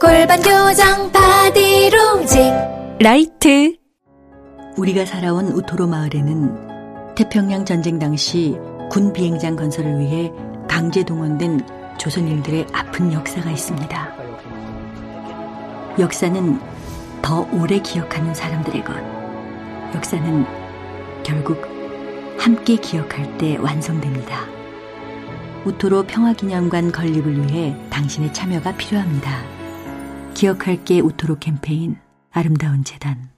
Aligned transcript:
골반 0.00 0.40
교정 0.42 1.10
바디로직 1.12 2.40
라이트 3.00 3.76
우리가 4.76 5.04
살아온 5.04 5.48
우토로 5.48 5.86
마을에는 5.86 7.14
태평양 7.14 7.64
전쟁 7.64 7.98
당시 7.98 8.56
군 8.90 9.12
비행장 9.12 9.56
건설을 9.56 10.00
위해 10.00 10.32
강제 10.68 11.04
동원된 11.04 11.60
조선인들의 11.96 12.66
아픈 12.72 13.12
역사가 13.12 13.50
있습니다. 13.50 14.14
역사는 15.98 16.60
더 17.22 17.46
오래 17.52 17.78
기억하는 17.78 18.34
사람들의 18.34 18.84
것. 18.84 18.94
역사는 19.94 20.44
결국 21.22 21.62
함께 22.36 22.76
기억할 22.76 23.38
때 23.38 23.56
완성됩니다. 23.58 24.40
우토로 25.64 26.02
평화기념관 26.02 26.90
건립을 26.90 27.46
위해 27.46 27.76
당신의 27.90 28.32
참여가 28.32 28.72
필요합니다. 28.72 29.63
기억할게 30.34 31.00
우토로 31.00 31.38
캠페인 31.38 31.96
아름다운 32.32 32.84
재단 32.84 33.30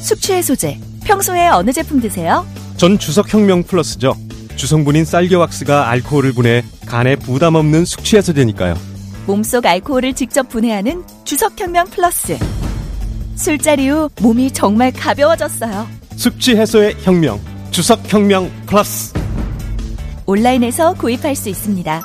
숙취 0.00 0.32
해소제 0.32 0.78
평소에 1.04 1.48
어느 1.48 1.70
제품 1.72 2.00
드세요? 2.00 2.46
전 2.76 2.98
주석혁명 2.98 3.62
플러스죠. 3.64 4.16
주성분인 4.56 5.04
쌀겨 5.04 5.38
왁스가 5.38 5.88
알코올을 5.90 6.32
분해 6.32 6.64
간에 6.86 7.14
부담 7.16 7.54
없는 7.54 7.84
숙취 7.84 8.16
해소제니까요. 8.16 8.74
몸속 9.26 9.64
알코올을 9.64 10.14
직접 10.14 10.48
분해하는 10.48 11.04
주석혁명 11.24 11.86
플러스 11.90 12.36
술자리 13.36 13.88
후 13.88 14.10
몸이 14.20 14.50
정말 14.52 14.92
가벼워졌어요 14.92 15.86
숙취 16.16 16.56
해소의 16.56 16.96
혁명. 17.02 17.40
주석혁명 17.70 18.50
플러스. 18.66 19.12
온라인에서 20.26 20.94
구입할 20.94 21.34
수 21.34 21.48
있습니다 21.48 22.02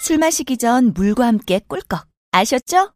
술 0.00 0.18
마시기 0.18 0.56
전 0.56 0.92
물과 0.94 1.26
함께 1.26 1.60
꿀꺽 1.66 2.04
아셨죠? 2.32 2.95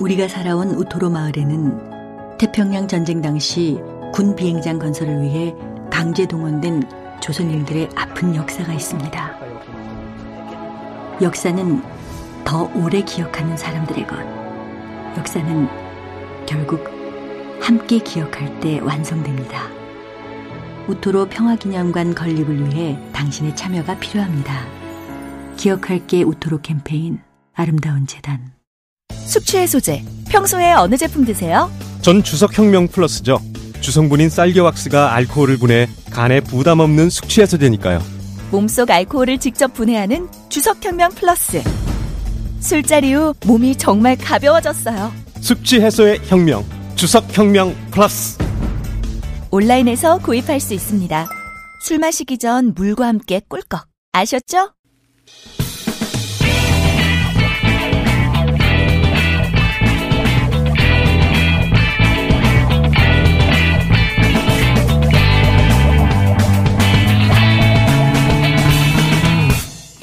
우리가 0.00 0.28
살아온 0.28 0.70
우토로 0.70 1.10
마을에는 1.10 2.38
태평양 2.38 2.88
전쟁 2.88 3.20
당시 3.20 3.78
군 4.14 4.34
비행장 4.34 4.78
건설을 4.78 5.20
위해 5.22 5.54
강제 5.90 6.26
동원된 6.26 7.20
조선인들의 7.20 7.90
아픈 7.94 8.34
역사가 8.34 8.72
있습니다. 8.72 9.38
역사는 11.20 11.82
더 12.46 12.70
오래 12.74 13.02
기억하는 13.02 13.58
사람들의 13.58 14.06
것. 14.06 14.16
역사는 15.18 15.68
결국 16.46 16.88
함께 17.60 17.98
기억할 17.98 18.58
때 18.60 18.80
완성됩니다. 18.80 19.68
우토로 20.88 21.26
평화기념관 21.26 22.14
건립을 22.14 22.68
위해 22.68 22.98
당신의 23.12 23.54
참여가 23.54 23.98
필요합니다. 23.98 24.64
기억할게 25.58 26.22
우토로 26.22 26.62
캠페인 26.62 27.20
아름다운 27.52 28.06
재단 28.06 28.49
숙취 29.26 29.58
해소제 29.58 30.02
평소에 30.28 30.72
어느 30.72 30.96
제품 30.96 31.24
드세요? 31.24 31.70
전 32.02 32.22
주석혁명 32.22 32.88
플러스죠. 32.88 33.40
주성분인 33.80 34.28
쌀겨 34.30 34.62
왁스가 34.64 35.14
알코올을 35.14 35.58
분해 35.58 35.88
간에 36.10 36.40
부담 36.40 36.80
없는 36.80 37.10
숙취 37.10 37.40
해소제니까요. 37.42 38.02
몸속 38.50 38.90
알코올을 38.90 39.38
직접 39.38 39.72
분해하는 39.74 40.28
주석혁명 40.48 41.10
플러스 41.12 41.62
술자리 42.60 43.14
후 43.14 43.32
몸이 43.46 43.76
정말 43.76 44.16
가벼워졌어요 44.16 45.12
숙취 45.40 45.80
해소의 45.80 46.20
혁명. 46.24 46.64
주석혁명 46.96 47.74
플러스. 47.92 48.36
온라인에서 49.52 50.18
구입할 50.18 50.60
수 50.60 50.74
있습니다 50.74 51.26
술 51.82 51.98
마시기 51.98 52.38
전 52.38 52.72
물과 52.74 53.06
함께 53.06 53.40
꿀꺽 53.48 53.86
아셨죠? 54.12 54.72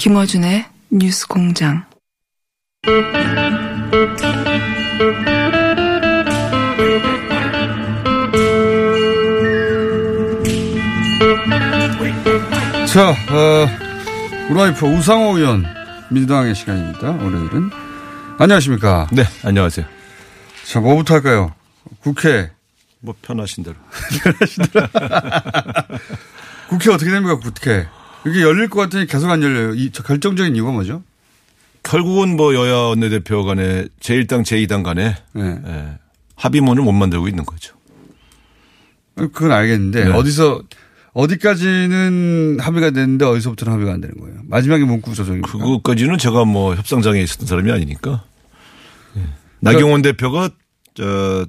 김어준의 0.07 0.66
뉴스 0.90 1.28
공장. 1.28 1.84
자, 12.85 13.09
어, 13.09 13.67
우리 14.50 14.57
와이프 14.57 14.85
우상호 14.85 15.38
의원 15.38 15.66
민주당의 16.09 16.56
시간입니다. 16.56 17.09
오늘은 17.09 17.69
안녕하십니까? 18.40 19.09
네, 19.12 19.23
안녕하세요. 19.44 19.85
자, 20.63 20.79
뭐부터 20.79 21.16
할까요? 21.16 21.53
국회 22.00 22.50
뭐 23.01 23.13
편하신 23.22 23.66
대로. 23.66 23.75
국회 26.69 26.91
어떻게 26.91 27.12
됩니까? 27.12 27.38
국회 27.40 27.90
이게 28.25 28.41
열릴 28.41 28.69
것 28.69 28.79
같으니 28.79 29.05
계속 29.07 29.29
안 29.29 29.41
열려요. 29.41 29.73
이저 29.75 30.03
결정적인 30.03 30.55
이유가 30.55 30.72
뭐죠? 30.72 31.03
결국은 31.83 32.35
뭐 32.35 32.53
여야 32.53 32.73
원내대표 32.73 33.45
간에 33.45 33.88
제1당 34.01 34.44
제2당 34.44 34.83
간에 34.83 35.16
네. 35.33 35.61
예, 35.66 35.97
합의문을 36.35 36.83
못 36.83 36.91
만들고 36.91 37.28
있는 37.29 37.45
거죠. 37.45 37.75
그건 39.16 39.51
알겠는데 39.51 40.05
네. 40.05 40.11
어디서 40.11 40.61
어디까지는 41.13 42.57
합의가 42.59 42.91
됐는데 42.91 43.25
어디서부터는 43.25 43.73
합의가 43.73 43.94
안 43.94 44.01
되는 44.01 44.16
거예요. 44.17 44.41
마지막에 44.44 44.84
문구 44.84 45.16
조정입니까? 45.16 45.51
그것까지는 45.57 46.17
제가 46.17 46.45
뭐 46.45 46.75
협상장에 46.75 47.22
있었던 47.22 47.47
사람이 47.47 47.72
아니니까. 47.72 48.23
예. 49.16 49.22
나경원 49.61 50.01
대표가 50.03 50.49
저 50.94 51.47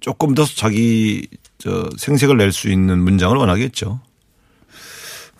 조금 0.00 0.34
더 0.34 0.44
자기 0.44 1.28
저 1.58 1.88
생색을 1.96 2.36
낼 2.38 2.50
수 2.52 2.68
있는 2.70 2.98
문장을 3.00 3.36
원하겠죠. 3.36 4.00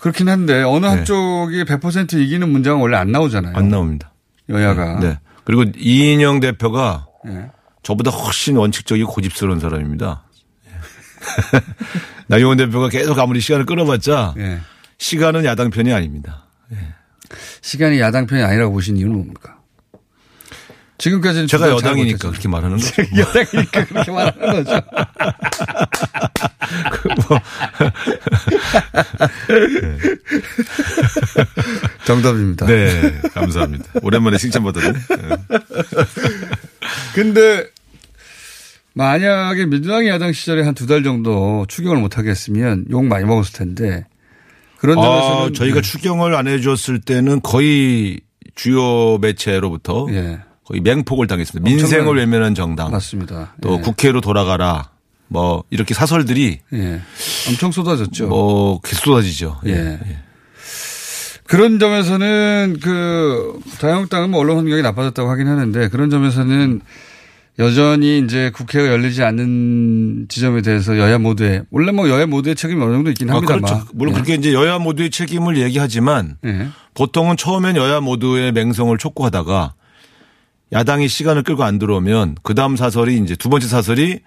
그렇긴 0.05 0.29
한데 0.29 0.63
어느 0.63 0.85
네. 0.85 0.89
한쪽이 0.97 1.65
100% 1.65 2.13
이기는 2.21 2.47
문장은 2.47 2.79
원래 2.79 2.99
안 2.99 3.11
나오잖아요. 3.11 3.57
안 3.57 3.71
나옵니다. 3.71 4.13
여야가. 4.51 5.01
네. 5.01 5.19
그리고 5.45 5.65
이인영 5.79 6.41
대표가 6.41 7.07
네. 7.25 7.51
저보다 7.83 8.11
훨씬 8.11 8.55
원칙적이고 8.59 9.11
고집스러운 9.11 9.61
사람입니다. 9.61 10.25
예. 10.69 10.73
나경원 12.29 12.59
대표가 12.59 12.91
계속 12.91 13.19
아무리 13.19 13.41
시간을 13.41 13.65
끌어봤자 13.65 14.35
예. 14.37 14.61
시간은 14.99 15.47
야당 15.47 15.71
편이 15.71 15.91
아닙니다. 15.95 16.49
시간이 17.63 17.99
야당 17.99 18.27
편이 18.27 18.43
아니라고 18.43 18.75
보신 18.75 18.99
이유는 18.99 19.15
뭡니까? 19.15 19.57
지금까지는 20.99 21.47
제가 21.47 21.71
여당이니까. 21.73 22.29
그렇게 22.29 22.47
말하는 22.47 22.77
거죠. 22.77 23.03
뭐. 23.11 23.21
여당이니까 23.21 23.85
그렇게 23.87 24.11
말하는 24.11 24.65
거죠. 24.65 24.83
정답입니다. 32.05 32.67
네, 32.67 33.21
감사합니다. 33.33 33.85
오랜만에 34.03 34.37
칭찬받았네. 34.39 34.93
네. 34.93 35.37
근데 37.15 37.67
만약에 38.95 39.67
민주당이 39.67 40.09
야당 40.09 40.33
시절에 40.33 40.63
한 40.63 40.75
두 40.75 40.87
달 40.87 41.03
정도 41.03 41.65
추경을 41.69 41.99
못 41.99 42.19
하겠으면 42.19 42.87
욕 42.91 43.05
많이 43.07 43.25
먹었을 43.25 43.53
텐데 43.55 44.07
그런 44.79 44.99
아, 44.99 45.03
점에서는 45.03 45.55
저희가 45.55 45.81
네. 45.81 45.83
추경을 45.83 46.35
안 46.35 46.47
해줬을 46.47 47.01
때는 47.01 47.41
거의 47.43 48.21
주요 48.55 49.19
매체로부터 49.19 50.07
예. 50.11 50.41
거의 50.65 50.81
맹폭을 50.81 51.27
당했습니다. 51.27 51.69
민생을 51.69 52.17
외면한 52.17 52.55
정당. 52.55 52.91
맞습니다. 52.91 53.55
또 53.63 53.77
예. 53.79 53.81
국회로 53.81 54.21
돌아가라. 54.21 54.91
뭐 55.35 55.65
이렇게 55.71 55.95
사설들이 55.95 56.61
예. 56.73 57.01
엄청 57.49 57.73
쏟아졌죠. 57.73 58.29
뭐 58.29 58.81
계속 58.81 59.07
쏟아지죠. 59.07 59.61
예. 59.67 59.99
그런 61.43 61.81
점에서는 61.81 62.79
그 62.81 63.59
자유한국당은 63.79 64.31
뭐 64.31 64.41
언론 64.41 64.59
환경이 64.59 64.81
나빠졌다고 64.81 65.29
하긴 65.29 65.49
하는데 65.49 65.89
그런 65.89 66.09
점에서는 66.09 66.81
여전히 67.59 68.21
이제 68.21 68.51
국회가 68.55 68.89
열리지 68.89 69.25
않는 69.25 70.27
지점에 70.29 70.63
대해서 70.63 70.97
여야 70.99 71.19
모두의 71.19 71.65
원래 71.71 71.91
뭐 71.91 72.09
여야 72.09 72.27
모두의 72.27 72.55
책임이 72.55 72.81
어느 72.81 72.93
정도 72.93 73.11
있긴 73.11 73.31
아, 73.31 73.35
합니다만. 73.35 73.63
그렇죠. 73.63 73.85
물론 73.93 74.13
예. 74.13 74.15
그렇게 74.15 74.35
이제 74.35 74.53
여야 74.55 74.79
모두의 74.79 75.11
책임을 75.11 75.59
얘기하지만 75.59 76.37
예. 76.45 76.69
보통은 76.95 77.37
처음엔 77.37 77.75
여야 77.77 78.01
모두의 78.01 78.53
맹성을 78.53 78.97
촉구하다가 78.99 79.75
야당이 80.73 81.09
시간을 81.09 81.43
끌고 81.43 81.65
안 81.65 81.81
들어오면 81.81 82.37
그 82.45 82.55
다음 82.55 82.77
사설이 82.77 83.19
이제 83.19 83.35
두 83.35 83.49
번째 83.49 83.67
사설이 83.67 84.21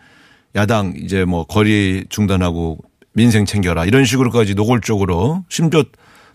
야당 0.57 0.93
이제 0.97 1.23
뭐 1.23 1.45
거리 1.45 2.03
중단하고 2.09 2.79
민생 3.13 3.45
챙겨라 3.45 3.85
이런 3.85 4.03
식으로까지 4.05 4.55
노골적으로 4.55 5.45
심지어 5.49 5.83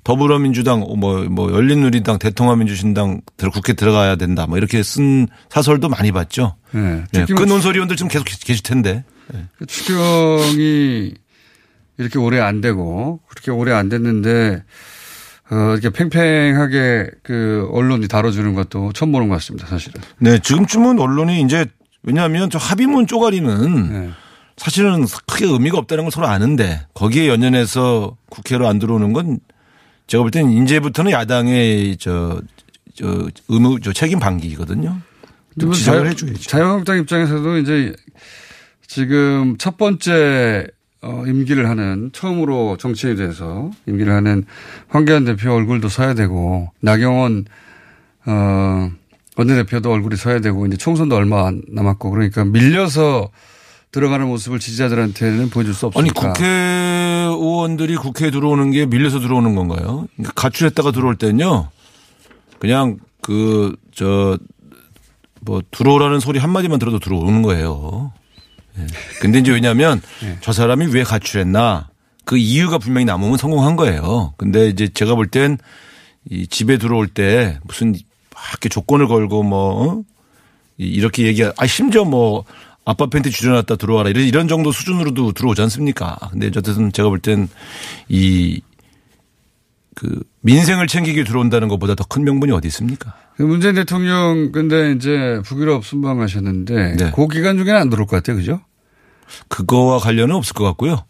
더불어민주당 0.05 0.81
뭐, 0.81 1.25
뭐 1.29 1.53
열린우리당 1.53 2.19
대통합민주신당 2.19 3.21
들- 3.37 3.51
국회 3.51 3.73
들어가야 3.75 4.17
된다 4.17 4.47
뭐 4.47 4.57
이렇게 4.59 4.83
쓴 4.83 5.29
사설도 5.51 5.89
많이 5.89 6.11
봤죠. 6.13 6.57
예. 6.75 6.79
네, 6.79 7.05
특히 7.13 7.35
뭐그 7.35 7.49
논설위원들 7.49 7.97
지금 7.97 8.09
계속 8.09 8.27
계실 8.27 8.63
텐데. 8.63 9.05
그 9.59 9.67
추경이 9.67 11.15
이렇게 11.99 12.19
오래 12.19 12.41
안 12.41 12.61
되고 12.61 13.21
그렇게 13.29 13.51
오래 13.51 13.73
안 13.73 13.89
됐는데 13.89 14.65
어, 15.51 15.77
이렇게 15.79 15.91
팽팽하게 15.91 17.11
그 17.23 17.69
언론이 17.73 18.09
다뤄주는 18.09 18.55
것도 18.55 18.93
처음 18.95 19.13
보는 19.13 19.29
것 19.29 19.35
같습니다, 19.37 19.67
사실은. 19.67 20.01
네, 20.19 20.39
지금쯤은 20.39 20.99
언론이 20.99 21.43
이제 21.43 21.67
왜냐하면 22.03 22.51
저 22.51 22.59
합의문 22.59 23.07
쪼가리는 23.07 23.93
네. 23.93 24.11
사실은 24.57 25.07
크게 25.27 25.47
의미가 25.47 25.79
없다는 25.79 26.05
걸 26.05 26.11
서로 26.11 26.27
아는데 26.27 26.87
거기에 26.95 27.29
연연해서 27.29 28.17
국회로 28.29 28.69
안 28.69 28.79
들어오는 28.79 29.13
건 29.13 29.41
제가 30.07 30.23
볼 30.23 30.31
때는 30.31 30.51
이제부터는 30.63 31.13
야당의 31.13 31.97
저, 31.99 32.41
저 32.95 33.29
의무, 33.49 33.81
저 33.81 33.93
책임 33.93 34.19
방기거든요. 34.19 34.99
지적을 35.59 36.09
해줘야죠. 36.09 36.41
자유한국당 36.41 36.99
입장에서도 36.99 37.59
이제 37.59 37.95
지금 38.87 39.57
첫 39.59 39.77
번째 39.77 40.67
어, 41.03 41.25
임기를 41.27 41.69
하는 41.69 42.11
처음으로 42.13 42.77
정치인이 42.79 43.17
돼서 43.17 43.71
임기를 43.87 44.13
하는 44.13 44.45
황교안 44.89 45.25
대표 45.25 45.53
얼굴도 45.53 45.89
서야 45.89 46.15
되고 46.15 46.71
나경원 46.81 47.47
어, 48.27 48.93
원내대표도 49.37 49.90
얼굴이 49.90 50.17
서야 50.17 50.40
되고 50.40 50.67
이제 50.67 50.76
총선도 50.76 51.17
얼마 51.17 51.46
안 51.46 51.62
남았고 51.69 52.11
그러니까 52.11 52.44
밀려서 52.44 53.31
들어가는 53.90 54.26
모습을 54.26 54.58
지지자들한테는 54.58 55.50
보여줄 55.50 55.75
수 55.75 55.87
아니 55.94 56.11
없으니까. 56.11 56.32
국회의원들이 56.32 57.96
국회에 57.96 58.31
들어오는 58.31 58.70
게 58.70 58.87
밀려서 58.87 59.20
들어오는 59.20 59.55
건가요? 59.55 60.06
그러니까 60.17 60.32
가출했다가 60.34 60.93
들어올 60.93 61.17
때는요. 61.17 61.69
그냥 62.58 62.99
그 63.20 63.76
저 63.94 64.38
뭐 65.44 65.61
들어오라는 65.73 66.20
소리 66.20 66.38
한 66.38 66.50
마디만 66.50 66.79
들어도 66.79 67.00
들어오는 67.00 67.43
거예요. 67.43 68.12
예. 68.79 68.87
근데 69.20 69.40
이제 69.40 69.50
왜냐하면 69.50 70.00
예. 70.23 70.38
저 70.40 70.52
사람이 70.52 70.87
왜 70.93 71.02
가출했나 71.02 71.88
그 72.25 72.37
이유가 72.37 72.79
분명히 72.79 73.05
남으면 73.06 73.37
성공한 73.38 73.75
거예요. 73.75 74.34
근데 74.37 74.69
이제 74.69 74.87
제가 74.87 75.17
볼 75.17 75.26
땐 75.26 75.58
이 76.31 76.46
집에 76.46 76.79
들어올 76.79 77.08
때 77.08 77.58
무슨 77.64 77.93
막 77.93 77.99
이렇게 78.50 78.69
조건을 78.69 79.06
걸고 79.09 79.43
뭐 79.43 79.87
어? 79.93 80.03
이- 80.79 80.87
이렇게 80.87 81.25
얘기 81.27 81.44
아 81.44 81.67
심지어 81.67 82.05
뭐 82.05 82.44
아빠 82.85 83.06
팬티 83.06 83.31
줄여놨다 83.31 83.77
들어와라 83.77 84.11
이런 84.11 84.25
이런 84.25 84.49
정도 84.49 84.73
수준으로도 84.73 85.33
들어오지 85.33 85.62
않습니까? 85.62 86.17
근데 86.33 86.49
어쨌든 86.49 86.91
제가 86.93 87.09
볼 87.09 87.21
땐 87.21 87.49
이 88.09 88.61
그 89.94 90.23
민생을 90.41 90.87
챙기기 90.87 91.23
들어온다는 91.25 91.69
것보다 91.69 91.94
더 91.94 92.05
큰 92.05 92.25
명분이 92.25 92.50
어디 92.53 92.67
있습니까? 92.69 93.15
그 93.37 93.43
문재인 93.43 93.75
대통령 93.75 94.50
근데 94.50 94.93
이제 94.93 95.41
북유럽 95.44 95.85
순방하셨는데 95.85 96.97
네. 96.97 97.12
그 97.15 97.29
기간 97.29 97.59
중에는 97.59 97.77
안 97.79 97.91
들어올 97.91 98.06
것 98.06 98.17
같아요. 98.17 98.37
그죠? 98.39 98.61
그거와 99.49 99.99
관련은 99.99 100.35
없을 100.35 100.55
것 100.55 100.65
같고요. 100.65 101.05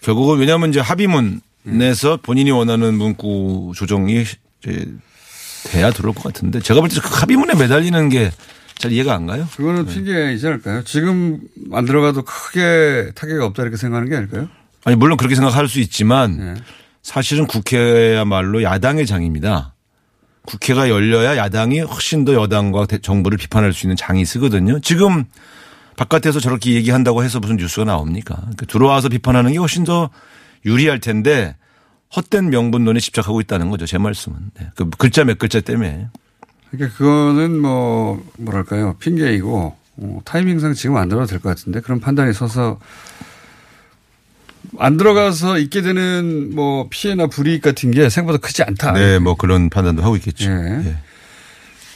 결국은 0.00 0.38
왜냐하면 0.38 0.70
이제 0.70 0.80
합의문에서 0.80 2.18
본인이 2.22 2.50
원하는 2.50 2.94
문구 2.94 3.72
조정이 3.76 4.24
이제 4.62 4.86
돼야 5.64 5.90
들어올 5.92 6.14
것 6.14 6.24
같은데 6.24 6.60
제가 6.60 6.80
볼 6.80 6.88
때 6.90 7.00
그 7.00 7.08
합의문에 7.14 7.54
매달리는 7.54 8.08
게 8.08 8.30
잘 8.78 8.92
이해가 8.92 9.12
안 9.14 9.26
가요. 9.26 9.46
그거는 9.56 9.84
네. 9.84 9.92
핑계이지 9.94 10.46
않을까요? 10.46 10.82
지금 10.84 11.38
안 11.70 11.84
들어가도 11.84 12.22
크게 12.22 13.12
타격이 13.14 13.38
없다 13.42 13.62
이렇게 13.62 13.76
생각하는 13.76 14.08
게 14.08 14.16
아닐까요? 14.16 14.48
아니 14.84 14.96
물론 14.96 15.18
그렇게 15.18 15.34
생각할 15.34 15.68
수 15.68 15.80
있지만 15.80 16.38
네. 16.38 16.54
사실은 17.02 17.46
국회야말로 17.46 18.62
야당의 18.62 19.04
장입니다. 19.06 19.74
국회가 20.46 20.88
열려야 20.88 21.36
야당이 21.36 21.80
훨씬 21.80 22.24
더 22.24 22.32
여당과 22.32 22.86
대- 22.86 22.98
정부를 23.02 23.36
비판할 23.36 23.74
수 23.74 23.84
있는 23.84 23.96
장이 23.96 24.24
쓰거든요. 24.24 24.80
지금 24.80 25.26
바깥에서 25.98 26.40
저렇게 26.40 26.72
얘기한다고 26.72 27.22
해서 27.22 27.38
무슨 27.38 27.56
뉴스가 27.56 27.84
나옵니까? 27.84 28.34
그러니까 28.36 28.64
들어와서 28.64 29.10
비판하는 29.10 29.52
게 29.52 29.58
훨씬 29.58 29.84
더 29.84 30.08
유리할 30.64 31.00
텐데 31.00 31.54
헛된 32.16 32.50
명분론에 32.50 32.98
집착하고 33.00 33.40
있다는 33.40 33.70
거죠. 33.70 33.86
제 33.86 33.98
말씀은. 33.98 34.36
네. 34.58 34.66
그 34.74 34.88
글자 34.98 35.24
몇 35.24 35.38
글자 35.38 35.60
때문에. 35.60 36.08
그러니까 36.70 36.96
그거는 36.96 37.58
뭐 37.60 38.24
뭐랄까요 38.38 38.96
핑계이고 38.98 39.76
어, 39.96 40.20
타이밍상 40.24 40.74
지금 40.74 40.96
안 40.96 41.08
들어가도 41.08 41.30
될 41.30 41.40
것 41.40 41.48
같은데 41.50 41.80
그런 41.80 42.00
판단이 42.00 42.32
서서 42.32 42.78
안 44.78 44.96
들어가서 44.96 45.58
있게 45.58 45.82
되는 45.82 46.54
뭐 46.54 46.86
피해나 46.90 47.26
불이익 47.26 47.62
같은 47.62 47.90
게 47.90 48.08
생각보다 48.08 48.38
크지 48.46 48.62
않다. 48.62 48.92
네, 48.92 49.18
뭐 49.18 49.34
그런 49.36 49.68
판단도 49.70 50.02
하고 50.02 50.16
있겠죠. 50.16 50.50
예. 50.50 50.82
예. 50.86 50.96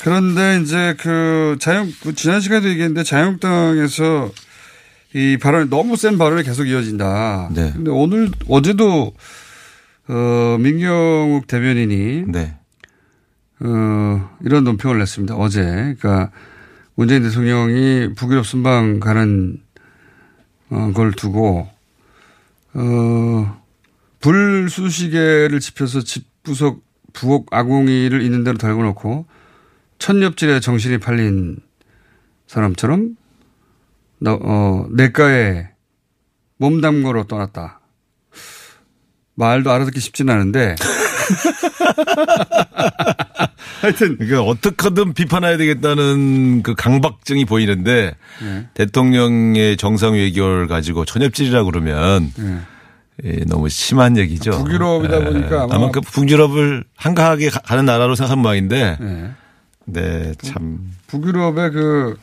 그런데 0.00 0.60
이제 0.62 0.94
그 0.98 1.56
자유 1.60 1.86
그 2.02 2.14
지난 2.14 2.40
시간에도 2.40 2.68
얘기했는데 2.68 3.04
자유한국당에서 3.04 4.30
이 5.14 5.38
발언이 5.40 5.70
너무 5.70 5.96
센 5.96 6.18
발언이 6.18 6.42
계속 6.42 6.66
이어진다. 6.66 7.50
네. 7.54 7.70
근데 7.72 7.90
오늘 7.90 8.30
어제도 8.48 9.14
어 10.08 10.56
민경욱 10.58 11.46
대변인이 11.46 12.24
네. 12.28 12.58
어, 13.60 14.36
이런 14.42 14.64
논평을 14.64 14.98
냈습니다. 14.98 15.36
어제. 15.36 15.62
그러니까 15.62 16.30
문재인 16.94 17.22
대통령이 17.22 18.14
북유럽 18.14 18.46
순방 18.46 19.00
가는 19.00 19.60
어, 20.70 20.92
걸 20.92 21.12
두고 21.12 21.68
어, 22.74 23.62
불수시개를 24.20 25.60
집혀서 25.60 26.02
집구석 26.02 26.82
부엌 27.12 27.46
아궁이를 27.50 28.22
있는 28.22 28.44
대로 28.44 28.58
달고 28.58 28.82
놓고 28.82 29.26
첫옆질에 29.98 30.60
정신이 30.60 30.98
팔린 30.98 31.58
사람처럼 32.46 33.16
너, 34.18 34.38
어, 34.42 34.86
내과에 34.90 35.68
몸담거로 36.56 37.24
떠났다. 37.24 37.80
말도 39.36 39.70
알아듣기 39.72 40.00
쉽진 40.00 40.30
않은데 40.30 40.76
하여튼 43.80 44.16
그러니까 44.16 44.42
어떻게든 44.42 45.14
비판해야 45.14 45.56
되겠다는 45.56 46.62
그 46.62 46.74
강박증이 46.74 47.44
보이는데 47.44 48.14
네. 48.42 48.66
대통령의 48.74 49.76
정상 49.76 50.14
외교를 50.14 50.66
가지고 50.68 51.04
천엽질이라 51.04 51.64
그러면 51.64 52.32
네. 52.36 52.58
예, 53.24 53.36
너무 53.46 53.68
심한 53.68 54.16
얘기죠. 54.16 54.50
북유럽이다 54.52 55.20
예. 55.20 55.24
보니까 55.24 55.62
아마- 55.64 55.74
아마 55.76 55.90
그 55.90 56.00
북유럽을 56.00 56.84
한가하게 56.96 57.48
가- 57.50 57.60
가는 57.60 57.84
나라로 57.84 58.14
생각한 58.16 58.38
모양인데 58.40 58.96
네. 59.00 59.30
네, 59.86 60.32
참. 60.42 60.78
북유럽의 61.08 61.70
그, 61.70 62.16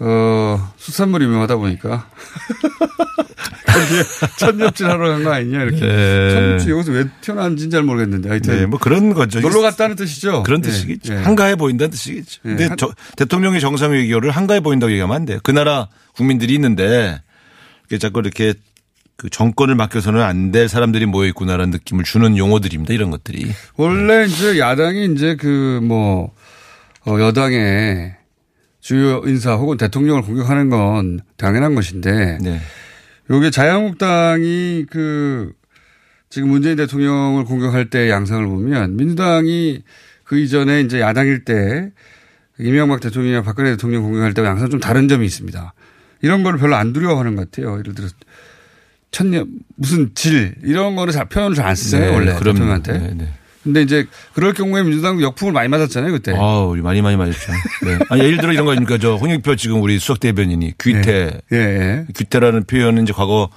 어, 0.00 0.72
수산물이 0.76 1.24
유명하다 1.24 1.56
보니까. 1.56 2.08
거기에 3.66 4.02
천엽질 4.38 4.86
하러 4.86 5.08
간 5.10 5.24
거 5.24 5.32
아니냐, 5.32 5.62
이렇게. 5.62 5.80
네. 5.80 6.30
천엽질 6.32 6.70
여기서 6.72 6.92
왜 6.92 7.04
튀어나왔는지는 7.20 7.70
잘 7.70 7.82
모르겠는데. 7.82 8.28
하여튼. 8.28 8.56
네, 8.56 8.66
뭐 8.66 8.78
그런 8.78 9.12
거죠. 9.14 9.40
놀러 9.40 9.60
갔다는 9.62 9.96
뜻이죠? 9.96 10.42
그런 10.44 10.60
네. 10.62 10.68
뜻이겠죠. 10.70 11.14
네. 11.14 11.22
한가해 11.22 11.56
보인다는 11.56 11.90
뜻이겠죠. 11.90 12.40
네. 12.44 12.50
근데 12.50 12.64
한- 12.66 12.76
저, 12.76 12.92
대통령의 13.16 13.60
정상 13.60 13.92
외교를 13.92 14.30
한가해 14.30 14.60
보인다고 14.60 14.90
얘기하면 14.92 15.16
안 15.16 15.24
돼요. 15.24 15.38
그 15.42 15.50
나라 15.50 15.88
국민들이 16.14 16.54
있는데 16.54 17.20
이렇게 17.88 17.98
자꾸 17.98 18.20
이렇게 18.20 18.54
그 19.16 19.28
정권을 19.30 19.74
맡겨서는 19.76 20.20
안 20.22 20.50
될 20.52 20.68
사람들이 20.68 21.06
모여 21.06 21.28
있구나라는 21.28 21.70
느낌을 21.70 22.04
주는 22.04 22.36
용어들입니다. 22.36 22.92
이런 22.94 23.10
것들이. 23.10 23.50
원래 23.76 24.24
이제 24.26 24.58
야당이 24.58 25.12
이제 25.14 25.36
그 25.36 25.80
뭐, 25.82 26.32
어, 27.06 27.18
여당의 27.20 28.14
주요 28.84 29.22
인사 29.24 29.54
혹은 29.54 29.78
대통령을 29.78 30.20
공격하는 30.20 30.68
건 30.68 31.20
당연한 31.38 31.74
것인데. 31.74 32.36
네. 32.42 32.60
요게 33.30 33.50
자유한국당이 33.50 34.84
그 34.90 35.54
지금 36.28 36.50
문재인 36.50 36.76
대통령을 36.76 37.44
공격할 37.44 37.88
때 37.88 38.10
양상을 38.10 38.44
보면 38.46 38.96
민주당이 38.98 39.82
그 40.24 40.38
이전에 40.38 40.82
이제 40.82 41.00
야당일 41.00 41.46
때 41.46 41.92
이명박 42.58 43.00
대통령이나 43.00 43.42
박근혜 43.42 43.70
대통령 43.70 44.02
공격할 44.02 44.34
때와 44.34 44.50
항상 44.50 44.68
좀 44.68 44.80
다른 44.80 45.08
점이 45.08 45.24
있습니다. 45.24 45.72
이런 46.20 46.42
걸 46.42 46.58
별로 46.58 46.76
안 46.76 46.92
두려워하는 46.92 47.36
것 47.36 47.50
같아요. 47.50 47.78
예를 47.78 47.94
들어 47.94 48.06
천년 49.10 49.60
무슨 49.76 50.14
질 50.14 50.56
이런 50.62 50.94
거를 50.94 51.14
잘 51.14 51.24
표현을 51.30 51.56
잘 51.56 51.66
안 51.68 51.74
쓰잖아요 51.74 52.10
네, 52.10 52.14
원래 52.14 52.34
그럼요. 52.34 52.52
대통령한테. 52.58 52.98
네, 52.98 53.14
네. 53.14 53.32
근데 53.64 53.80
이제 53.82 54.06
그럴 54.34 54.52
경우에 54.52 54.82
민주당 54.82 55.20
역풍을 55.20 55.52
많이 55.52 55.68
맞았잖아요 55.68 56.12
그때. 56.12 56.34
아, 56.36 56.58
우리 56.60 56.82
많이 56.82 57.00
많이 57.00 57.16
맞았죠. 57.16 57.52
네. 57.84 57.98
아니, 58.10 58.22
예를 58.22 58.36
들어 58.36 58.52
이런 58.52 58.66
거니까 58.66 58.98
저 58.98 59.14
홍익표 59.14 59.56
지금 59.56 59.82
우리 59.82 59.98
수석 59.98 60.20
대변인이 60.20 60.74
귀태. 60.80 61.40
예, 61.52 61.56
예. 61.56 62.06
귀태라는 62.14 62.64
표현은 62.64 63.04
이제 63.04 63.12
과거 63.14 63.48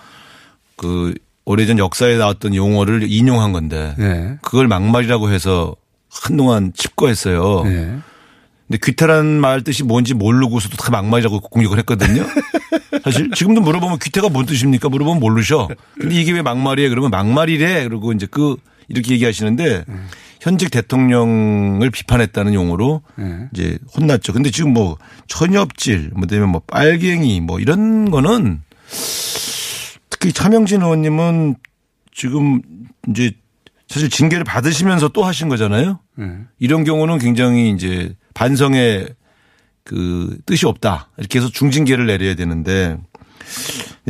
그 0.77 1.13
오래전 1.43 1.77
역사에 1.77 2.17
나왔던 2.17 2.55
용어를 2.55 3.11
인용한 3.11 3.51
건데 3.51 3.95
예. 3.99 4.37
그걸 4.41 4.67
막말이라고 4.67 5.29
해서 5.29 5.75
한동안 6.09 6.71
칩거했어요. 6.73 7.63
예. 7.67 7.97
근데 8.67 8.79
귀태라는 8.83 9.41
말 9.41 9.61
뜻이 9.63 9.83
뭔지 9.83 10.13
모르고서도 10.13 10.77
다 10.77 10.91
막말이라고 10.91 11.41
공격을 11.41 11.77
했거든요. 11.79 12.25
사실 13.03 13.31
지금도 13.31 13.61
물어보면 13.61 13.99
귀태가 13.99 14.29
뭔 14.29 14.45
뜻입니까? 14.45 14.89
물어보면 14.89 15.19
모르셔. 15.19 15.69
근데 15.99 16.15
이게 16.15 16.31
왜 16.33 16.41
막말이에요? 16.41 16.89
그러면 16.89 17.11
막말이래. 17.11 17.83
그러고 17.85 18.11
이제 18.11 18.27
그 18.29 18.57
이렇게 18.88 19.13
얘기하시는데 19.13 19.86
현직 20.41 20.72
대통령을 20.72 21.89
비판했다는 21.91 22.53
용어로 22.53 23.01
예. 23.20 23.50
이제 23.53 23.77
혼났죠. 23.96 24.34
근데 24.34 24.51
지금 24.51 24.74
뭐 24.74 24.98
천엽질, 25.27 26.12
뭐 26.15 26.27
되면 26.27 26.50
뭐 26.50 26.62
빨갱이 26.67 27.41
뭐 27.41 27.60
이런 27.60 28.10
거는 28.12 28.62
특히 30.10 30.32
차명진 30.32 30.82
의원님은 30.82 31.56
지금 32.13 32.62
이제 33.10 33.32
사실 33.88 34.10
징계를 34.10 34.44
받으시면서 34.44 35.10
또 35.10 35.24
하신 35.24 35.50
거잖아요. 35.50 36.00
예. 36.20 36.32
이런 36.60 36.84
경우는 36.84 37.20
굉장히 37.20 37.72
이제 37.72 38.15
반성의 38.34 39.10
그 39.84 40.38
뜻이 40.46 40.65
없다. 40.65 41.10
이렇게 41.17 41.39
해서 41.39 41.50
중징계를 41.50 42.06
내려야 42.06 42.36
되는데 42.36 42.98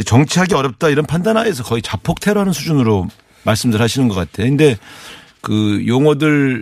정치하기 0.05 0.53
어렵다 0.55 0.89
이런 0.89 1.05
판단하에서 1.05 1.63
거의 1.63 1.81
자폭 1.81 2.19
테러하는 2.19 2.53
수준으로 2.53 3.07
말씀들 3.47 3.81
하시는 3.81 4.07
것 4.09 4.13
같아요. 4.15 4.47
근데 4.47 4.77
그 5.41 5.83
용어들을 5.87 6.61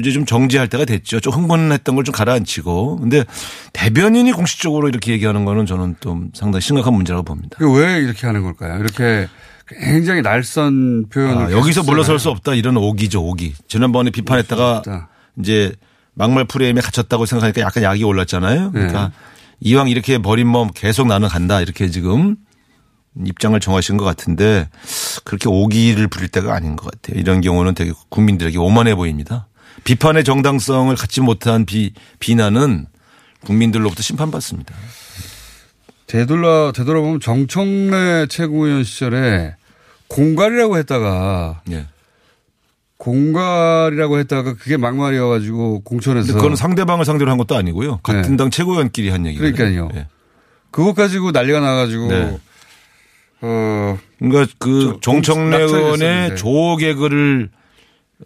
이제 0.00 0.10
좀 0.12 0.26
정지할 0.26 0.68
때가 0.68 0.84
됐죠. 0.84 1.20
좀 1.20 1.32
흥분했던 1.32 1.94
걸 1.96 2.04
좀 2.04 2.12
가라앉히고. 2.14 2.98
근데 3.00 3.24
대변인이 3.72 4.30
공식적으로 4.32 4.88
이렇게 4.88 5.12
얘기하는 5.12 5.44
거는 5.44 5.64
저는 5.66 5.96
좀 6.00 6.30
상당히 6.34 6.60
심각한 6.60 6.92
문제라고 6.94 7.24
봅니다. 7.24 7.56
왜 7.60 7.98
이렇게 8.00 8.26
하는 8.26 8.42
걸까요? 8.42 8.78
이렇게 8.78 9.28
굉장히 9.66 10.20
날선 10.22 11.06
표현을 11.08 11.46
아, 11.46 11.50
여기서 11.52 11.82
물러설. 11.84 12.18
수 12.18 12.28
없다 12.30 12.54
이런 12.54 12.76
오기죠, 12.76 13.22
오기. 13.24 13.54
지난번에 13.68 14.10
비판했다가. 14.10 14.82
이제 15.38 15.72
막말 16.14 16.44
프레임에 16.44 16.80
갇혔다고 16.82 17.24
생각하니까 17.24 17.62
약간 17.62 17.82
약이 17.84 18.04
올랐잖아요. 18.04 18.72
그러니까 18.72 19.08
네. 19.08 19.14
이왕 19.60 19.88
이렇게 19.88 20.18
버린 20.18 20.48
몸 20.48 20.68
계속 20.74 21.06
나는 21.06 21.28
간다 21.28 21.60
이렇게 21.62 21.88
지금 21.88 22.36
입장을 23.26 23.58
정하신 23.58 23.96
것 23.96 24.04
같은데 24.04 24.68
그렇게 25.24 25.48
오기를 25.48 26.08
부릴 26.08 26.28
때가 26.28 26.54
아닌 26.54 26.76
것 26.76 26.90
같아요. 26.90 27.20
이런 27.20 27.40
경우는 27.40 27.74
되게 27.74 27.92
국민들에게 28.08 28.58
오만해 28.58 28.94
보입니다. 28.94 29.48
비판의 29.84 30.24
정당성을 30.24 30.94
갖지 30.94 31.20
못한 31.20 31.64
비, 31.64 31.92
비난은 32.18 32.86
국민들로부터 33.44 34.02
심판받습니다. 34.02 34.74
되돌아 36.06 36.72
되돌아보면 36.72 37.20
정청래 37.20 38.26
최고위원 38.28 38.84
시절에 38.84 39.54
공갈이라고 40.08 40.76
했다가 40.78 41.62
예. 41.70 41.86
공갈이라고 42.96 44.18
했다가 44.18 44.54
그게 44.54 44.76
막말이어가지고 44.76 45.80
공천에서 45.84 46.34
그거는 46.34 46.56
상대방을 46.56 47.04
상대로 47.04 47.30
한 47.30 47.38
것도 47.38 47.56
아니고요. 47.56 47.98
같은 48.02 48.32
네. 48.32 48.36
당 48.36 48.50
최고위원끼리 48.50 49.08
한 49.08 49.24
얘기예요. 49.26 49.52
그러니까요. 49.52 49.88
예. 49.94 50.06
그것 50.70 50.94
가지고 50.94 51.30
난리가 51.30 51.60
나가지고 51.60 52.08
네. 52.08 52.38
어 53.42 53.98
그러니까 54.18 54.52
그 54.58 54.98
저- 55.00 55.12
정청래 55.12 55.58
낙찰이 55.58 55.82
의원의. 55.82 56.36
조호 56.36 56.76
개그를 56.76 57.48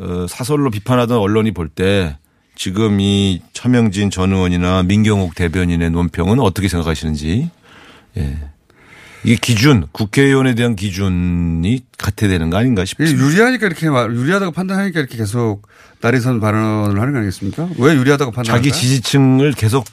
어, 0.00 0.26
사설로 0.28 0.70
비판하던 0.70 1.16
언론이 1.18 1.52
볼 1.52 1.68
때 1.68 2.18
지금 2.56 3.00
이 3.00 3.40
차명진 3.52 4.10
전 4.10 4.32
의원이나 4.32 4.82
민경욱 4.84 5.34
대변인의 5.34 5.90
논평은 5.90 6.38
어떻게 6.40 6.68
생각하시는지 6.68 7.50
예. 8.16 8.38
이게 9.24 9.36
기준 9.36 9.86
국회의원에 9.92 10.54
대한 10.54 10.76
기준이 10.76 11.80
같아야 11.96 12.28
되는 12.30 12.50
거 12.50 12.56
아닌가 12.58 12.84
싶습니다. 12.84 13.16
유리하니까 13.24 13.66
이렇게 13.66 13.88
말- 13.88 14.14
유리하다고 14.14 14.52
판단하니까 14.52 15.00
이렇게 15.00 15.16
계속 15.16 15.62
날이선 16.00 16.40
발언을 16.40 17.00
하는 17.00 17.12
거 17.12 17.18
아니겠습니까? 17.20 17.68
왜 17.78 17.94
유리하다고 17.94 18.32
판단할까요? 18.32 18.70
자기 18.70 18.72
지지층을 18.78 19.52
계속 19.52 19.84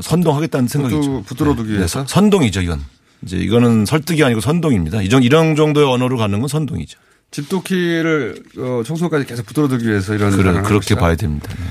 선동하겠다는 0.00 0.68
생각이죠. 0.68 1.22
붙들어두기 1.22 1.70
네. 1.72 1.78
위해서? 1.78 2.00
네. 2.00 2.06
선동이죠, 2.06 2.60
이건. 2.60 2.80
이제 3.22 3.36
이거는 3.38 3.86
설득이 3.86 4.22
아니고 4.24 4.40
선동입니다. 4.40 5.02
이정 5.02 5.22
이런 5.22 5.56
정도의 5.56 5.86
언어로 5.86 6.16
가는 6.16 6.38
건 6.38 6.48
선동이죠. 6.48 6.98
집도키를 7.30 8.42
어, 8.58 8.82
청소까지 8.84 9.26
계속 9.26 9.46
붙들어두기 9.46 9.88
위해서 9.88 10.14
이런 10.14 10.30
그래, 10.30 10.62
그렇게 10.62 10.94
있다. 10.94 11.00
봐야 11.00 11.16
됩니다. 11.16 11.52
네. 11.58 11.64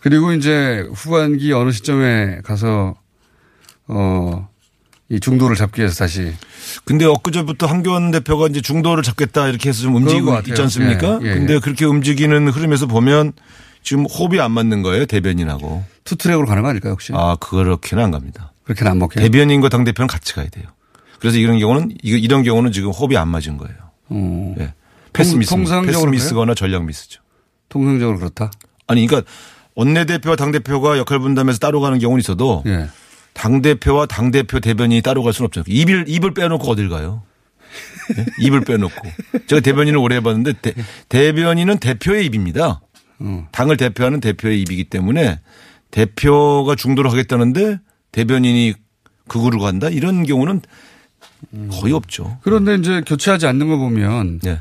그리고 0.00 0.32
이제 0.32 0.84
후반기 0.92 1.52
어느 1.52 1.70
시점에 1.70 2.40
가서 2.42 2.96
어, 3.86 4.48
이 5.08 5.20
중도를 5.20 5.56
잡기 5.56 5.80
위해서 5.80 5.96
다시 6.04 6.32
근데 6.84 7.04
엊그제부터 7.04 7.66
황교안 7.66 8.10
대표가 8.10 8.46
이제 8.48 8.60
중도를 8.60 9.02
잡겠다 9.02 9.48
이렇게 9.48 9.68
해서 9.68 9.82
좀 9.82 9.96
움직이고. 9.96 10.38
있지 10.48 10.60
않습니까? 10.62 11.18
예, 11.22 11.26
예, 11.28 11.34
근데 11.34 11.54
예. 11.54 11.58
그렇게 11.58 11.84
움직이는 11.84 12.48
흐름에서 12.48 12.86
보면 12.86 13.32
지금 13.82 14.04
호흡이 14.06 14.40
안 14.40 14.52
맞는 14.52 14.82
거예요. 14.82 15.06
대변인하고. 15.06 15.84
two-track으로 16.04 16.46
가는 16.46 16.62
거 16.62 16.68
아닐까요 16.68 16.92
혹시? 16.92 17.12
아, 17.14 17.36
그렇게는 17.40 18.04
안 18.04 18.10
갑니다. 18.10 18.49
그렇게는 18.70 18.92
안 18.92 18.98
먹혀요. 18.98 19.24
대변인과 19.24 19.68
당 19.68 19.84
대표는 19.84 20.06
같이 20.06 20.32
가야 20.34 20.48
돼요. 20.48 20.66
그래서 21.18 21.38
이런 21.38 21.58
경우는, 21.58 21.96
이런 22.02 22.42
경우는 22.44 22.72
지금 22.72 22.90
호흡이 22.90 23.16
안 23.16 23.28
맞은 23.28 23.56
거예요. 23.56 23.74
어, 24.08 24.54
예. 24.60 24.74
패스 25.12 25.34
미스. 25.34 25.50
통상적으로 25.50 26.10
패스 26.12 26.24
미스거나 26.24 26.54
전략 26.54 26.84
미스죠. 26.84 27.20
통상적으로 27.68 28.18
그렇다. 28.18 28.50
아니, 28.86 29.06
그러니까 29.06 29.30
원내 29.74 30.04
대표와 30.04 30.36
당 30.36 30.52
대표가 30.52 30.98
역할 30.98 31.18
분담해서 31.18 31.58
따로 31.58 31.80
가는 31.80 31.98
경우는 31.98 32.20
있어도 32.20 32.62
예. 32.66 32.88
당 33.32 33.60
대표와 33.60 34.06
당 34.06 34.30
대표 34.30 34.60
대변인이 34.60 35.02
따로 35.02 35.22
갈 35.22 35.32
수는 35.32 35.46
없잖아요. 35.46 35.66
입을, 35.68 36.04
입을 36.06 36.32
빼놓고 36.32 36.64
어딜 36.70 36.88
가요? 36.88 37.22
예? 38.16 38.26
입을 38.40 38.60
빼놓고. 38.62 39.08
제가 39.46 39.60
대변인을 39.60 39.98
오래 39.98 40.16
해봤는데 40.16 40.54
대, 40.62 40.74
대변인은 41.08 41.78
대표의 41.78 42.26
입입니다. 42.26 42.80
어. 43.18 43.48
당을 43.52 43.76
대표하는 43.76 44.20
대표의 44.20 44.60
입이기 44.62 44.84
때문에 44.84 45.40
대표가 45.90 46.76
중도로 46.76 47.10
하겠다는데 47.10 47.78
대변인이 48.12 48.74
극으로 49.28 49.58
간다? 49.58 49.88
이런 49.88 50.24
경우는 50.24 50.62
거의 51.70 51.92
없죠. 51.92 52.38
그런데 52.42 52.74
이제 52.74 53.02
교체하지 53.06 53.46
않는 53.46 53.68
거 53.68 53.76
보면 53.76 54.40
예. 54.46 54.60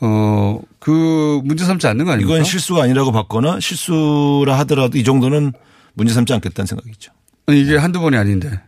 어, 0.00 0.60
그 0.78 1.40
문제 1.44 1.64
삼지 1.64 1.86
않는 1.86 2.04
거 2.04 2.12
아닙니까? 2.12 2.34
이건 2.34 2.44
실수가 2.44 2.82
아니라고 2.82 3.12
봤거나 3.12 3.60
실수라 3.60 4.58
하더라도 4.60 4.98
이 4.98 5.04
정도는 5.04 5.52
문제 5.94 6.12
삼지 6.12 6.32
않겠다는 6.34 6.66
생각이죠. 6.66 7.12
이게 7.48 7.76
한두 7.76 8.00
번이 8.00 8.16
아닌데. 8.16 8.60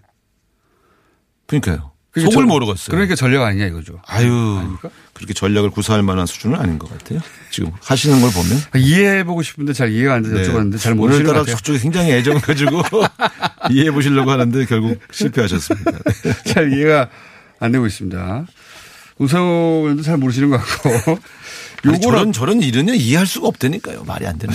그러니까요. 1.46 1.92
속을 2.20 2.34
전- 2.34 2.46
모르겠어요. 2.46 2.88
그러니까 2.90 3.14
전략 3.14 3.42
아니냐 3.44 3.66
이거죠. 3.66 4.00
아유, 4.06 4.76
그렇게 5.14 5.34
전략을 5.34 5.70
구사할 5.70 6.02
만한 6.02 6.26
수준은 6.26 6.58
아닌 6.58 6.78
것 6.78 6.90
같아요. 6.90 7.20
지금 7.50 7.70
하시는 7.82 8.20
걸 8.20 8.30
보면. 8.30 8.58
이해해보고 8.76 9.42
싶은데 9.42 9.72
잘 9.72 9.90
이해가 9.92 10.14
안 10.14 10.22
돼서 10.22 10.34
네. 10.36 10.42
여쭤봤는데 10.48 10.78
잘 10.78 10.94
모르시는 10.94 11.26
것 11.26 11.32
오늘따라. 11.32 11.56
저쪽에 11.56 11.78
굉장히 11.78 12.12
애정을 12.12 12.40
가지고 12.40 12.82
이해해 13.70 13.90
보시려고 13.90 14.30
하는데 14.30 14.64
결국 14.66 14.98
실패하셨습니다. 15.10 15.90
잘 16.46 16.72
이해가 16.72 17.08
안 17.60 17.72
되고 17.72 17.86
있습니다. 17.86 18.46
우성호 19.18 19.80
의원도 19.82 20.02
잘 20.02 20.16
모르시는 20.16 20.50
것 20.50 20.58
같고. 20.58 21.18
요거는 21.84 22.00
저런 22.00 22.32
저런 22.32 22.62
일은요 22.62 22.94
이해할 22.94 23.26
수가 23.26 23.48
없다니까요. 23.48 24.04
말이 24.04 24.26
안 24.26 24.38
되는. 24.38 24.54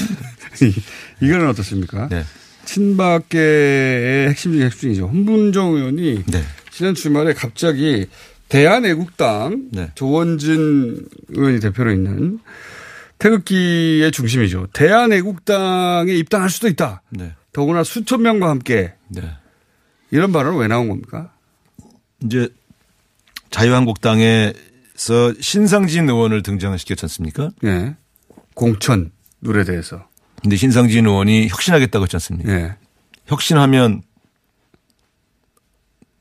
이거는 1.22 1.48
어떻습니까? 1.50 2.08
네. 2.10 2.24
친박계의 2.66 4.30
핵심 4.30 4.54
중에 4.54 4.66
핵심이죠. 4.66 5.08
홍문정 5.08 5.74
의원이 5.76 6.24
네. 6.28 6.44
지난 6.74 6.96
주말에 6.96 7.34
갑자기 7.34 8.08
대한애국당 8.50 9.70
네. 9.72 9.92
조원진 9.94 11.08
의원이 11.30 11.60
대표로 11.60 11.92
있는 11.92 12.40
태극기의 13.20 14.12
중심이죠. 14.12 14.68
대한애국당에 14.74 16.12
입당할 16.14 16.50
수도 16.50 16.68
있다. 16.68 17.04
네. 17.12 17.34
더구나 17.52 17.84
수천 17.84 18.24
명과 18.24 18.50
함께 18.50 18.94
네. 19.08 19.22
이런 20.10 20.32
발언은 20.32 20.60
왜 20.60 20.68
나온 20.68 20.90
겁니까? 20.90 21.32
이제 22.26 22.50
자유한국당에서 23.52 25.34
신상진 25.40 26.10
의원을 26.10 26.42
등장시켰지 26.42 27.06
않습니까? 27.06 27.52
예. 27.66 27.96
공천 28.56 29.12
룰에 29.42 29.64
대해서. 29.64 30.08
근데 30.42 30.56
신상진 30.56 31.06
의원이 31.06 31.50
혁신하겠다고 31.50 32.06
했지 32.06 32.16
않습니까? 32.16 32.52
예. 32.52 32.76
혁신하면 33.28 34.02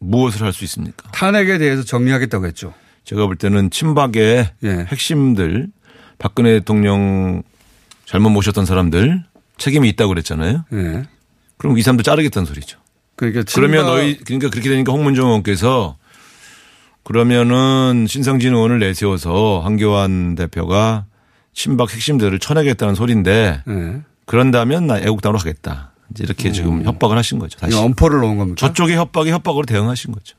무엇을 0.03 0.43
할 0.43 0.53
수 0.53 0.65
있습니까? 0.65 1.11
탄핵에 1.13 1.59
대해서 1.59 1.83
정리하겠다고 1.83 2.47
했죠. 2.47 2.75
제가 3.05 3.27
볼 3.27 3.37
때는 3.37 3.71
친박의 3.71 4.51
예. 4.65 4.87
핵심들 4.89 5.69
박근혜 6.19 6.53
대통령 6.59 7.43
잘못 8.05 8.31
모셨던 8.31 8.67
사람들 8.67 9.23
책임이 9.59 9.89
있다고 9.91 10.11
그랬잖아요. 10.11 10.65
예. 10.73 11.03
그럼 11.57 11.79
이 11.79 11.83
사람도 11.83 12.03
자르겠다는 12.03 12.47
소리죠. 12.47 12.79
그러니까 13.17 13.45
그러면 13.55 13.87
너희 13.87 14.19
그러니까 14.19 14.51
그렇게 14.51 14.69
되니까 14.69 14.93
홍문정 14.93 15.27
의원께서 15.27 15.97
그러면은 17.05 18.07
신상진 18.09 18.55
의원을 18.55 18.79
내세워서 18.79 19.61
황교안 19.61 20.35
대표가 20.35 21.07
친박 21.53 21.93
핵심들을 21.93 22.39
쳐내겠다는 22.39 22.95
소리인데 22.95 23.63
네. 23.67 24.01
그런다면 24.27 24.87
나 24.87 24.99
애국당으로 24.99 25.39
하겠다. 25.39 25.92
이렇게 26.21 26.53
지금 26.53 26.85
협박을 26.85 27.17
하신 27.17 27.39
거죠. 27.39 27.59
다시. 27.59 27.77
음. 27.77 27.85
엄포를 27.85 28.21
놓은 28.21 28.39
겁니까? 28.39 28.57
저쪽의 28.67 28.97
협박에 28.97 29.31
협박으로 29.31 29.65
대응하신 29.67 30.13
거죠. 30.13 30.37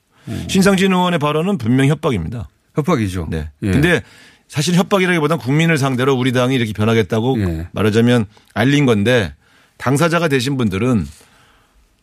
신상진 0.47 0.91
의원의 0.91 1.19
발언은 1.19 1.57
분명 1.57 1.85
히 1.85 1.89
협박입니다. 1.89 2.47
협박이죠. 2.75 3.27
네. 3.29 3.49
예. 3.61 3.71
근데 3.71 4.01
사실 4.47 4.75
협박이라기보다는 4.75 5.43
국민을 5.43 5.77
상대로 5.77 6.15
우리 6.15 6.31
당이 6.31 6.55
이렇게 6.55 6.73
변하겠다고 6.73 7.39
예. 7.39 7.67
말하자면 7.71 8.25
알린 8.53 8.85
건데 8.85 9.33
당사자가 9.77 10.27
되신 10.27 10.57
분들은 10.57 11.07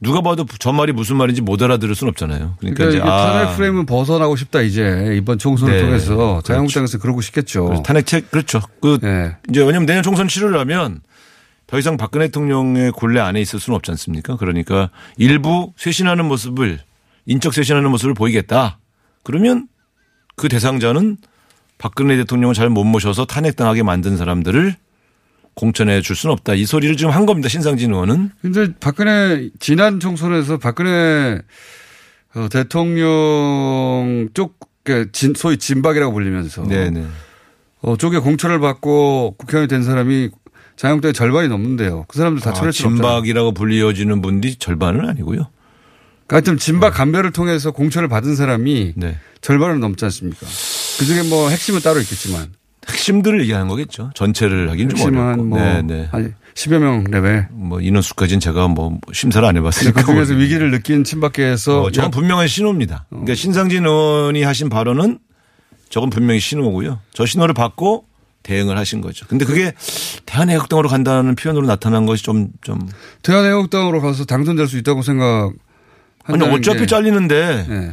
누가 0.02 0.22
봐도 0.22 0.46
저 0.58 0.72
말이 0.72 0.92
무슨 0.92 1.16
말인지 1.16 1.42
못 1.42 1.62
알아들을 1.62 1.94
수는 1.94 2.10
없잖아요. 2.10 2.56
그러니까, 2.58 2.84
그러니까 2.84 2.88
이제 2.88 3.00
아, 3.00 3.32
탄핵 3.32 3.56
프레임은 3.56 3.84
벗어나고 3.86 4.34
싶다 4.36 4.62
이제 4.62 5.12
이번 5.14 5.38
총선을 5.38 5.74
네. 5.74 5.82
통해서 5.82 6.40
자유한국당에서 6.42 6.98
그러고 6.98 7.20
싶겠죠. 7.20 7.66
그래서 7.66 7.82
탄핵 7.82 8.06
책 8.06 8.30
그렇죠. 8.30 8.60
그 8.80 8.98
예. 9.04 9.36
이제 9.50 9.60
왜냐면 9.60 9.86
내년 9.86 10.02
총선 10.02 10.26
치르려면 10.26 11.02
더 11.70 11.78
이상 11.78 11.96
박근혜 11.96 12.26
대통령의 12.26 12.90
곤래 12.90 13.20
안에 13.20 13.40
있을 13.40 13.60
수는 13.60 13.76
없지 13.76 13.92
않습니까? 13.92 14.36
그러니까 14.36 14.90
일부 15.16 15.72
쇄신하는 15.76 16.24
모습을 16.26 16.80
인적 17.26 17.54
쇄신하는 17.54 17.90
모습을 17.90 18.12
보이겠다. 18.14 18.78
그러면 19.22 19.68
그 20.34 20.48
대상자는 20.48 21.18
박근혜 21.78 22.16
대통령을 22.16 22.54
잘 22.54 22.68
못 22.70 22.82
모셔서 22.84 23.24
탄핵당하게 23.24 23.84
만든 23.84 24.16
사람들을 24.16 24.74
공천해 25.54 26.00
줄 26.00 26.16
수는 26.16 26.32
없다. 26.32 26.54
이 26.54 26.64
소리를 26.64 26.96
지금 26.96 27.12
한 27.12 27.24
겁니다. 27.24 27.48
신상진 27.48 27.92
의원은. 27.92 28.30
근데 28.42 28.68
박근혜 28.80 29.50
지난 29.60 30.00
총선에서 30.00 30.58
박근혜 30.58 31.40
어, 32.34 32.48
대통령 32.50 34.28
쪽 34.34 34.58
진- 35.12 35.34
소위 35.36 35.56
진박이라고 35.56 36.12
불리면서 36.12 36.64
네네. 36.66 37.06
어, 37.82 37.96
쪽에 37.96 38.18
공천을 38.18 38.58
받고 38.60 39.36
국회의원이 39.38 39.68
된 39.68 39.82
사람이 39.84 40.30
자유한국당의 40.80 41.12
절반이 41.12 41.48
넘는데요. 41.48 42.06
그 42.08 42.16
사람들 42.16 42.42
다 42.42 42.50
아, 42.50 42.54
수 42.54 42.60
없잖아요. 42.62 42.72
진박이라고 42.72 43.52
불리어지는 43.52 44.22
분들이 44.22 44.56
절반은 44.56 45.06
아니고요. 45.10 45.48
하여튼 46.26 46.56
진박 46.56 46.94
감별을 46.94 47.32
통해서 47.32 47.70
공천을 47.70 48.08
받은 48.08 48.34
사람이 48.34 48.94
네. 48.96 49.18
절반은 49.42 49.80
넘지 49.80 50.02
않습니까? 50.06 50.46
그중에 50.98 51.28
뭐 51.28 51.50
핵심은 51.50 51.80
따로 51.80 52.00
있겠지만 52.00 52.46
핵심들을 52.88 53.42
얘기하는 53.42 53.68
거겠죠. 53.68 54.12
전체를 54.14 54.70
하긴 54.70 54.88
좀 54.88 55.18
어렵고. 55.18 55.44
뭐 55.44 55.58
네네. 55.58 56.08
한 56.12 56.34
10여 56.54 56.78
명 56.78 57.04
레벨. 57.04 57.48
뭐 57.50 57.82
인원수까지는 57.82 58.40
제가 58.40 58.68
뭐 58.68 58.98
심사를 59.12 59.46
안 59.46 59.58
해봤으니까. 59.58 60.00
그 60.00 60.06
중에서 60.06 60.32
모르겠는데. 60.32 60.42
위기를 60.42 60.70
느낀 60.70 61.04
친박계에서 61.04 61.82
어, 61.82 61.90
저건 61.90 62.10
분명한 62.10 62.48
신호입니다. 62.48 63.04
그러니까 63.10 63.34
신상진 63.34 63.84
의원이 63.84 64.44
하신 64.44 64.70
발언은 64.70 65.18
저건 65.90 66.08
분명히 66.08 66.40
신호고요. 66.40 67.00
저 67.12 67.26
신호를 67.26 67.52
받고 67.52 68.06
대응을 68.42 68.76
하신 68.78 69.00
거죠. 69.00 69.26
근데 69.28 69.44
그게 69.44 69.72
대한애국당으로 70.26 70.88
간다는 70.88 71.34
표현으로 71.34 71.66
나타난 71.66 72.06
것이 72.06 72.22
좀, 72.22 72.48
좀. 72.62 72.88
대한애국당으로 73.22 74.00
가서 74.00 74.24
당선될 74.24 74.66
수 74.66 74.78
있다고 74.78 75.02
생각. 75.02 75.52
아니, 76.24 76.44
어차피 76.44 76.86
잘리는데. 76.86 77.66
네. 77.68 77.92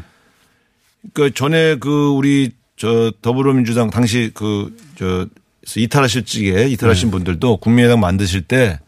그 1.13 1.33
전에 1.33 1.75
그 1.75 2.09
우리 2.09 2.51
저 2.75 3.11
더불어민주당 3.21 3.89
당시 3.89 4.31
그 4.33 4.75
저 4.97 5.27
이탈하실 5.75 6.25
적에 6.25 6.67
이탈하신 6.69 7.11
분들도 7.11 7.57
국민의당 7.57 7.99
만드실 7.99 8.41
때 8.43 8.79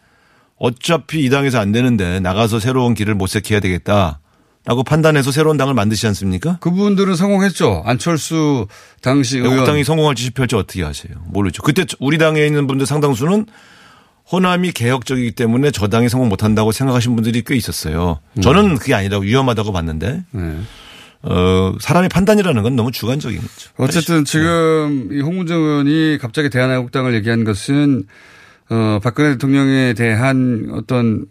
어차피 0.57 1.23
이 1.23 1.29
당에서 1.29 1.59
안 1.59 1.71
되는데 1.71 2.19
나가서 2.19 2.59
새로운 2.59 2.93
길을 2.93 3.15
모색해야 3.15 3.59
되겠다 3.59 4.18
라고 4.65 4.83
판단해서 4.83 5.31
새로운 5.31 5.57
당을 5.57 5.73
만드시지 5.73 6.05
않습니까? 6.07 6.57
그분들은 6.59 7.15
성공했죠. 7.15 7.83
안철수 7.85 8.67
당시 9.01 9.37
의원. 9.37 9.53
애국당이 9.53 9.83
성공할지 9.83 10.23
실패할지 10.23 10.55
어떻게 10.55 10.83
아세요? 10.83 11.15
모르죠. 11.27 11.63
그때 11.63 11.85
우리 11.99 12.17
당에 12.17 12.45
있는 12.45 12.67
분들 12.67 12.85
상당수는 12.85 13.45
호남이 14.31 14.73
개혁적이기 14.73 15.31
때문에 15.31 15.71
저 15.71 15.87
당이 15.87 16.07
성공 16.09 16.29
못한다고 16.29 16.71
생각하신 16.71 17.15
분들이 17.15 17.41
꽤 17.43 17.55
있었어요. 17.55 18.19
저는 18.41 18.77
그게 18.77 18.93
아니라고 18.93 19.23
위험하다고 19.23 19.71
봤는데 19.71 20.23
네. 20.29 20.57
어, 21.23 21.73
사람의 21.79 22.09
판단이라는 22.09 22.61
건 22.61 22.75
너무 22.75 22.91
주관적인 22.91 23.39
거죠. 23.39 23.71
어쨌든 23.77 24.25
지금 24.25 25.09
이 25.11 25.21
홍문정 25.21 25.59
의원이 25.59 26.17
갑자기 26.21 26.49
대한애국당을 26.49 27.15
얘기한 27.15 27.43
것은 27.43 28.03
어, 28.69 28.99
박근혜 29.01 29.31
대통령에 29.31 29.93
대한 29.93 30.69
어떤 30.73 31.25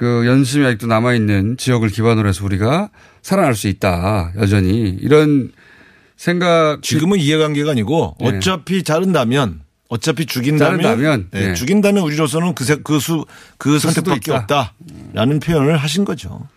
그 0.00 0.24
연심이 0.26 0.64
아직도 0.64 0.86
남아있는 0.86 1.58
지역을 1.58 1.90
기반으로 1.90 2.26
해서 2.26 2.42
우리가 2.42 2.88
살아날 3.20 3.54
수 3.54 3.68
있다. 3.68 4.32
여전히. 4.38 4.96
이런 4.98 5.52
생각. 6.16 6.78
지금은 6.80 7.18
이해관계가 7.18 7.72
아니고 7.72 8.16
네. 8.18 8.28
어차피 8.38 8.82
자른다면 8.82 9.60
어차피 9.90 10.24
죽인다면 10.24 10.80
자른다면, 10.80 11.28
네, 11.32 11.48
네. 11.48 11.54
죽인다면 11.54 12.02
우리로서는 12.04 12.54
그, 12.54 12.64
세- 12.64 12.76
그 12.82 12.98
수, 12.98 13.26
그 13.58 13.78
선택밖에 13.78 14.32
있다. 14.32 14.72
없다라는 15.12 15.40
표현을 15.40 15.76
하신 15.76 16.06
거죠. 16.06 16.48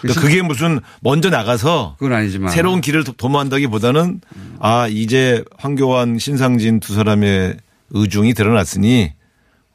그러니까 0.00 0.22
그게 0.22 0.40
무슨 0.40 0.80
먼저 1.02 1.28
나가서 1.28 1.96
그건 1.98 2.14
아니지만. 2.14 2.50
새로운 2.50 2.80
길을 2.80 3.04
도- 3.04 3.12
도모한다기보다는 3.12 4.22
아 4.58 4.88
이제 4.88 5.44
황교안 5.58 6.18
신상진 6.18 6.80
두 6.80 6.94
사람의 6.94 7.56
의중이 7.90 8.32
드러났으니 8.32 9.12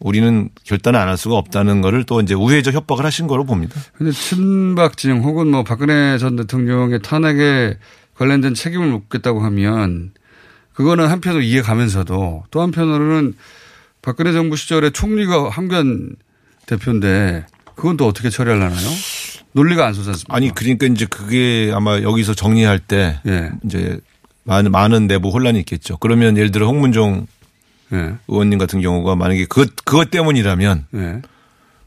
우리는 0.01 0.49
결단을 0.63 0.99
안 0.99 1.07
할 1.07 1.17
수가 1.17 1.35
없다는 1.37 1.81
거를 1.81 2.03
또 2.03 2.21
이제 2.21 2.33
우회적 2.33 2.73
협박을 2.73 3.05
하신 3.05 3.27
거로 3.27 3.45
봅니다. 3.45 3.79
근데 3.97 4.11
친박진 4.11 5.21
혹은 5.23 5.47
뭐 5.47 5.63
박근혜 5.63 6.17
전 6.17 6.35
대통령의 6.35 7.01
탄핵에 7.01 7.77
관련된 8.15 8.53
책임을 8.53 8.87
묻겠다고 8.87 9.41
하면 9.41 10.11
그거는 10.73 11.07
한편으로 11.07 11.41
이해 11.43 11.61
가면서도 11.61 12.43
또 12.49 12.61
한편으로는 12.61 13.35
박근혜 14.01 14.31
정부 14.33 14.55
시절에 14.55 14.89
총리가 14.89 15.49
황교안 15.49 16.15
대표인데 16.65 17.45
그건 17.75 17.97
또 17.97 18.07
어떻게 18.07 18.29
처리하려나요? 18.29 18.87
논리가 19.53 19.85
안 19.85 19.93
솟지 19.93 20.09
않습니까? 20.09 20.35
아니 20.35 20.53
그러니까 20.53 20.87
이제 20.87 21.05
그게 21.05 21.71
아마 21.73 21.99
여기서 22.01 22.33
정리할 22.33 22.79
때 22.79 23.19
예. 23.27 23.51
이제 23.65 23.99
많은 24.43 24.71
많은 24.71 25.07
내부 25.07 25.29
혼란이 25.29 25.59
있겠죠. 25.59 25.97
그러면 25.97 26.37
예를 26.37 26.51
들어 26.51 26.67
홍문종 26.67 27.27
예. 27.93 28.15
의원님 28.27 28.59
같은 28.59 28.81
경우가 28.81 29.15
만약에 29.15 29.45
그것 29.45 29.75
그것 29.83 30.11
때문이라면 30.11 30.85
예. 30.95 31.21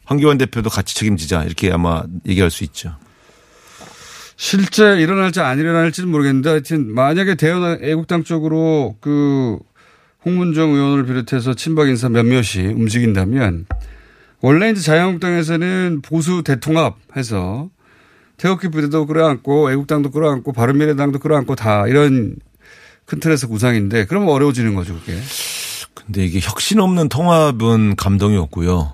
황교안 0.05 0.38
대표도 0.38 0.71
같이 0.71 0.95
책임지자 0.95 1.45
이렇게 1.45 1.73
아마 1.73 2.03
얘기할 2.27 2.51
수 2.51 2.64
있죠. 2.64 2.97
실제 4.37 5.01
일어날지 5.01 5.40
안 5.40 5.59
일어날지는 5.59 6.11
모르겠는데 6.11 6.51
하여튼 6.51 6.93
만약에 6.93 7.37
대연 7.37 7.79
애국당 7.83 8.25
쪽으로 8.25 8.97
그 9.01 9.59
홍문정 10.25 10.71
의원을 10.71 11.07
비롯해서 11.07 11.55
친박 11.55 11.88
인사 11.88 12.09
몇몇이 12.09 12.67
움직인다면 12.75 13.67
원래 14.40 14.71
이제 14.71 14.81
자유한국당에서는 14.81 16.03
보수 16.03 16.43
대통합해서 16.45 17.71
태극기 18.37 18.69
부대도 18.69 19.07
끌어안고 19.07 19.71
애국당도 19.71 20.11
끌어안고 20.11 20.53
바른미래당도 20.53 21.21
끌어안고 21.21 21.55
다 21.55 21.87
이런 21.87 22.37
큰 23.05 23.21
틀에서 23.21 23.47
구상인데 23.49 24.07
그러면 24.07 24.31
어려워지는 24.31 24.75
거죠 24.75 24.95
그게. 24.95 25.19
근데 25.95 26.25
이게 26.25 26.41
혁신 26.41 26.81
없는 26.81 27.09
통합은 27.09 27.97
감동이 27.97 28.37
없고요. 28.37 28.93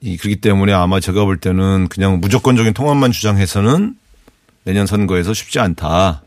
이 0.00 0.16
그렇기 0.16 0.40
때문에 0.40 0.72
아마 0.72 1.00
제가 1.00 1.24
볼 1.24 1.38
때는 1.38 1.88
그냥 1.88 2.20
무조건적인 2.20 2.72
통합만 2.72 3.12
주장해서는 3.12 3.96
내년 4.64 4.86
선거에서 4.86 5.34
쉽지 5.34 5.58
않다. 5.58 6.22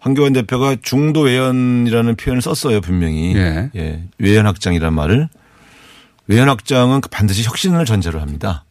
황교안 0.00 0.32
대표가 0.32 0.76
중도 0.80 1.20
외연이라는 1.20 2.16
표현을 2.16 2.42
썼어요 2.42 2.80
분명히. 2.80 3.36
예. 3.36 3.70
예. 3.76 4.04
외연 4.18 4.46
확장이란 4.46 4.94
말을. 4.94 5.28
외연 6.26 6.48
확장은 6.48 7.00
반드시 7.10 7.44
혁신을 7.44 7.84
전제로 7.84 8.20
합니다. 8.20 8.64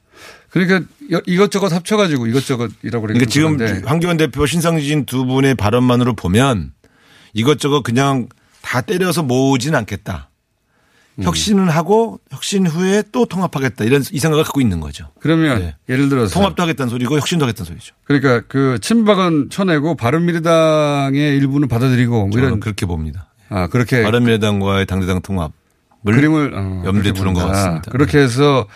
그러니까 0.50 0.82
이것저것 1.28 1.72
합쳐가지고 1.72 2.28
이것저것이라고 2.28 3.02
그러니까 3.06 3.26
지금 3.30 3.58
그러는데 3.58 3.88
황교안 3.88 4.18
대표 4.18 4.46
신상진 4.46 5.06
두 5.06 5.26
분의 5.26 5.56
발언만으로 5.56 6.14
보면 6.16 6.74
이것저것 7.34 7.84
그냥 7.84 8.28
다 8.62 8.82
때려서 8.82 9.24
모으진 9.24 9.76
않겠다. 9.76 10.30
음. 11.16 11.24
혁신은 11.24 11.70
하고 11.70 12.20
혁신 12.32 12.66
후에 12.66 13.04
또 13.12 13.26
통합하겠다 13.26 13.84
이런 13.84 14.04
이 14.12 14.20
생각을 14.20 14.44
갖고 14.44 14.62
있는 14.62 14.80
거죠. 14.80 15.08
그러면 15.20 15.60
네. 15.60 15.76
예를 15.90 16.10
들어서 16.10 16.34
통합도 16.34 16.64
하겠다는 16.64 16.90
소리고 16.90 17.18
혁신도 17.18 17.46
하겠다는 17.46 17.66
소리죠. 17.68 17.94
그러니까 18.06 18.42
그 18.48 18.80
친박은 18.82 19.50
쳐내고 19.50 19.96
바른미래당의 19.96 21.38
일부는 21.38 21.68
받아들이고 21.68 22.12
뭐 22.28 22.32
저는 22.32 22.48
이런 22.48 22.60
그렇게 22.60 22.86
봅니다. 22.86 23.28
아 23.50 23.68
그렇게 23.68 24.04
바른미래당과의 24.04 24.86
당대당 24.86 25.22
통합을 25.22 25.52
그림을 26.06 26.54
어, 26.54 26.84
염두에 26.86 27.12
그렇게 27.12 27.14
두는 27.14 27.34
것. 27.34 27.46
같습니다. 27.48 27.92
그렇게 27.92 28.20
해서 28.20 28.68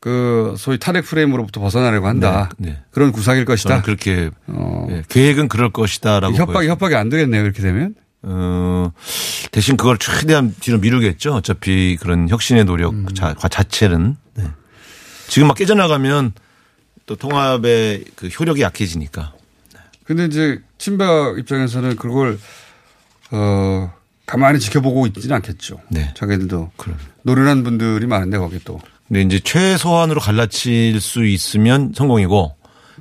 그 0.00 0.54
소위 0.58 0.78
탄핵 0.78 1.02
프레임으로부터 1.04 1.60
벗어나려고 1.60 2.06
한다. 2.08 2.50
네, 2.58 2.70
네. 2.70 2.82
그런 2.90 3.12
구상일 3.12 3.44
것이다. 3.44 3.68
저는 3.68 3.82
그렇게 3.82 4.30
어. 4.46 4.86
예, 4.90 5.02
계획은 5.08 5.48
그럴 5.48 5.70
것이다라고 5.70 6.34
협박이 6.34 6.52
보여집니다. 6.52 6.72
협박이 6.72 6.94
안 6.96 7.08
되겠네요. 7.10 7.42
이렇게 7.44 7.62
되면. 7.62 7.94
어, 8.22 8.92
대신 9.50 9.76
그걸 9.76 9.98
최대한 9.98 10.54
뒤로 10.60 10.78
미루겠죠. 10.78 11.34
어차피 11.34 11.96
그런 12.00 12.28
혁신의 12.28 12.64
노력 12.64 12.92
음. 12.92 13.06
자, 13.14 13.34
자체는. 13.34 14.16
네. 14.34 14.44
지금 15.28 15.48
막 15.48 15.56
깨져나가면 15.56 16.32
또 17.06 17.16
통합의 17.16 18.04
그 18.16 18.28
효력이 18.28 18.62
약해지니까. 18.62 19.32
근데 20.04 20.24
이제 20.26 20.60
친박 20.78 21.38
입장에서는 21.38 21.96
그걸 21.96 22.38
어 23.30 23.92
가만히 24.26 24.58
지켜보고 24.58 25.06
있지는 25.06 25.36
않겠죠. 25.36 25.80
네. 25.88 26.12
자기들도 26.16 26.72
그럼. 26.76 26.98
노련한 27.22 27.62
분들이 27.62 28.06
많은데 28.06 28.38
거기 28.38 28.58
또 28.64 28.80
근데 29.06 29.22
이제 29.22 29.40
최소한으로 29.40 30.20
갈라칠 30.20 31.00
수 31.00 31.24
있으면 31.24 31.92
성공이고 31.94 32.56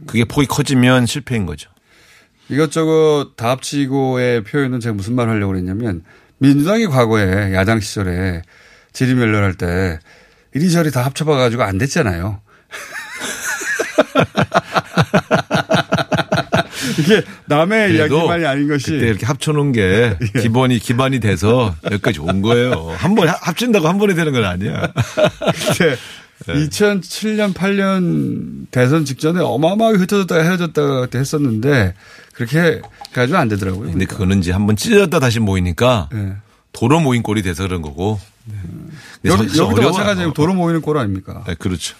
그게 0.08 0.24
폭이 0.26 0.48
커지면 0.48 1.06
실패인 1.06 1.46
거죠. 1.46 1.70
이것저것 2.50 3.32
다 3.36 3.50
합치고의 3.52 4.44
표현은 4.44 4.80
제가 4.80 4.94
무슨 4.96 5.14
말을 5.16 5.34
하려고 5.34 5.52
그랬냐면 5.54 6.04
민주당이 6.40 6.88
과거에 6.88 7.54
야당 7.54 7.80
시절에 7.80 8.42
지리멸렬할 8.94 9.54
때 9.56 10.00
이리저리 10.56 10.92
다 10.92 11.06
합쳐봐가지고 11.06 11.64
안 11.64 11.78
됐잖아요. 11.78 12.42
이게 17.00 17.24
남의 17.46 17.96
이야기만이 17.96 18.46
아닌 18.46 18.68
것이 18.68 18.92
그때 18.92 19.08
이렇게 19.08 19.26
합쳐놓은 19.26 19.72
게 19.72 20.18
기본이 20.42 20.80
기반이 20.80 21.20
돼서 21.20 21.76
여기까지 21.86 22.20
온 22.20 22.42
거예요. 22.42 22.90
한 22.98 23.18
합- 23.28 23.48
합친다고 23.48 23.88
한 23.88 23.98
번에 24.00 24.14
되는 24.16 24.34
건 24.34 24.44
아니야. 24.46 24.92
그때 25.68 25.96
2007년 26.48 27.54
8년 27.54 28.66
대선 28.72 29.06
직전에 29.06 29.40
어마어마하게 29.42 29.98
흩어졌다가 30.00 30.44
헤어졌다가 30.44 31.02
그때 31.02 31.20
했었는데 31.20 31.94
그렇게 32.40 32.82
가지고 33.14 33.38
안 33.38 33.50
되더라고요. 33.50 33.92
근데 33.92 34.06
그거는 34.06 34.40
이제 34.40 34.54
한번 34.54 34.78
찢었다 34.78 35.20
다시 35.20 35.42
모이니까 35.42 36.08
예. 36.14 36.36
도로 36.72 37.02
모인 37.02 37.22
꼴이 37.22 37.42
돼서 37.42 37.64
그런 37.64 37.82
거고. 37.82 38.18
근데 39.22 39.36
여기, 39.36 39.58
여기도. 39.58 39.82
마찬가지예요. 39.82 40.32
도로 40.32 40.54
모이는 40.54 40.82
꼴 40.82 40.98
아닙니까? 40.98 41.44
네, 41.46 41.56
그렇죠. 41.56 41.98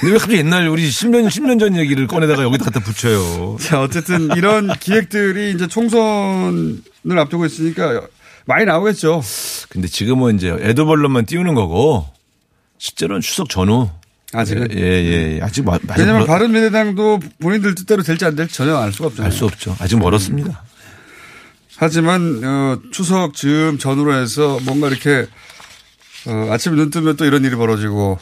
근데 0.00 0.14
왜 0.14 0.18
갑자기 0.18 0.38
옛날 0.38 0.66
우리 0.66 0.88
10년, 0.88 1.28
10년 1.28 1.60
전 1.60 1.76
얘기를 1.76 2.08
꺼내다가 2.08 2.42
여기다 2.42 2.64
갖다 2.64 2.80
붙여요. 2.80 3.56
자, 3.60 3.80
어쨌든 3.80 4.36
이런 4.36 4.74
기획들이 4.80 5.52
이제 5.52 5.68
총선을 5.68 7.16
앞두고 7.16 7.46
있으니까 7.46 8.02
많이 8.46 8.64
나오겠죠. 8.64 9.22
근데 9.68 9.86
지금은 9.86 10.34
이제 10.34 10.48
애도벌론만 10.48 11.26
띄우는 11.26 11.54
거고 11.54 12.04
실제로는 12.78 13.20
추석 13.20 13.48
전후. 13.48 13.88
아직은? 14.32 14.68
예, 14.72 14.76
예, 14.82 15.36
예. 15.36 15.40
아직 15.42 15.64
마- 15.64 15.78
왜냐하면 15.96 16.18
멀- 16.20 16.26
바른 16.26 16.52
미래당도 16.52 17.20
본인들 17.40 17.74
뜻대로 17.74 18.02
될지 18.02 18.24
안 18.26 18.36
될지 18.36 18.54
전혀 18.54 18.76
알 18.76 18.92
수가 18.92 19.06
없잖아요. 19.08 19.32
알 19.32 19.36
수 19.36 19.44
없죠. 19.46 19.74
아직 19.80 19.96
멀었습니다. 19.98 20.64
하지만 21.76 22.42
어, 22.44 22.78
추석 22.92 23.34
즈음 23.34 23.78
전후로 23.78 24.14
해서 24.20 24.58
뭔가 24.64 24.88
이렇게 24.88 25.26
어, 26.26 26.48
아침에 26.50 26.74
눈 26.76 26.90
뜨면 26.90 27.16
또 27.16 27.24
이런 27.24 27.44
일이 27.44 27.54
벌어지고 27.56 28.18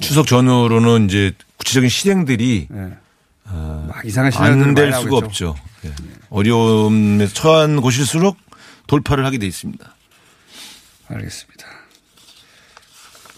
추석 0.00 0.26
전후로는 0.26 1.06
이제 1.08 1.32
구체적인 1.58 1.88
실행들이 1.88 2.68
예. 2.72 2.92
막 3.44 4.02
이상한 4.04 4.30
시나리오들이 4.32 4.68
안될 4.68 4.90
많이 4.90 5.02
수가. 5.04 5.16
없죠. 5.18 5.54
예. 5.84 5.92
어려움에 6.30 7.26
처한 7.28 7.80
곳일수록 7.80 8.36
돌파를 8.86 9.24
하게 9.24 9.38
돼 9.38 9.46
있습니다. 9.46 9.94
알겠습니다. 11.08 11.66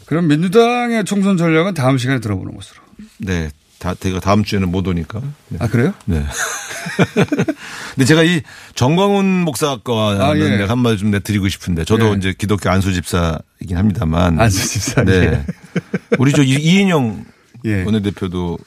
그럼 0.06 0.28
민주당의 0.28 1.04
총선 1.04 1.36
전략은 1.36 1.74
다음 1.74 1.98
시간에 1.98 2.20
들어보는 2.20 2.54
것으로. 2.54 2.80
네. 3.18 3.50
다, 3.78 3.94
제가 3.94 4.20
다음 4.20 4.44
주에는 4.44 4.70
못 4.70 4.86
오니까. 4.86 5.20
네. 5.48 5.58
아 5.60 5.66
그래요? 5.66 5.92
네. 6.06 6.24
근데 7.94 8.04
제가 8.06 8.22
이 8.22 8.40
정광훈 8.74 9.42
목사과 9.44 9.92
아, 10.30 10.36
예. 10.36 10.64
한마디 10.64 10.98
좀 10.98 11.10
내드리고 11.10 11.48
싶은데 11.48 11.84
저도 11.84 12.12
예. 12.12 12.16
이제 12.16 12.34
기독교 12.36 12.70
안수 12.70 12.92
집사이긴 12.92 13.76
합니다만. 13.76 14.40
안수 14.40 14.66
집사, 14.68 15.04
네. 15.04 15.12
예. 15.12 15.44
우리 16.18 16.32
저 16.32 16.42
이- 16.42 16.50
이인영 16.54 17.24
예. 17.66 17.82
원내대표도 17.84 18.58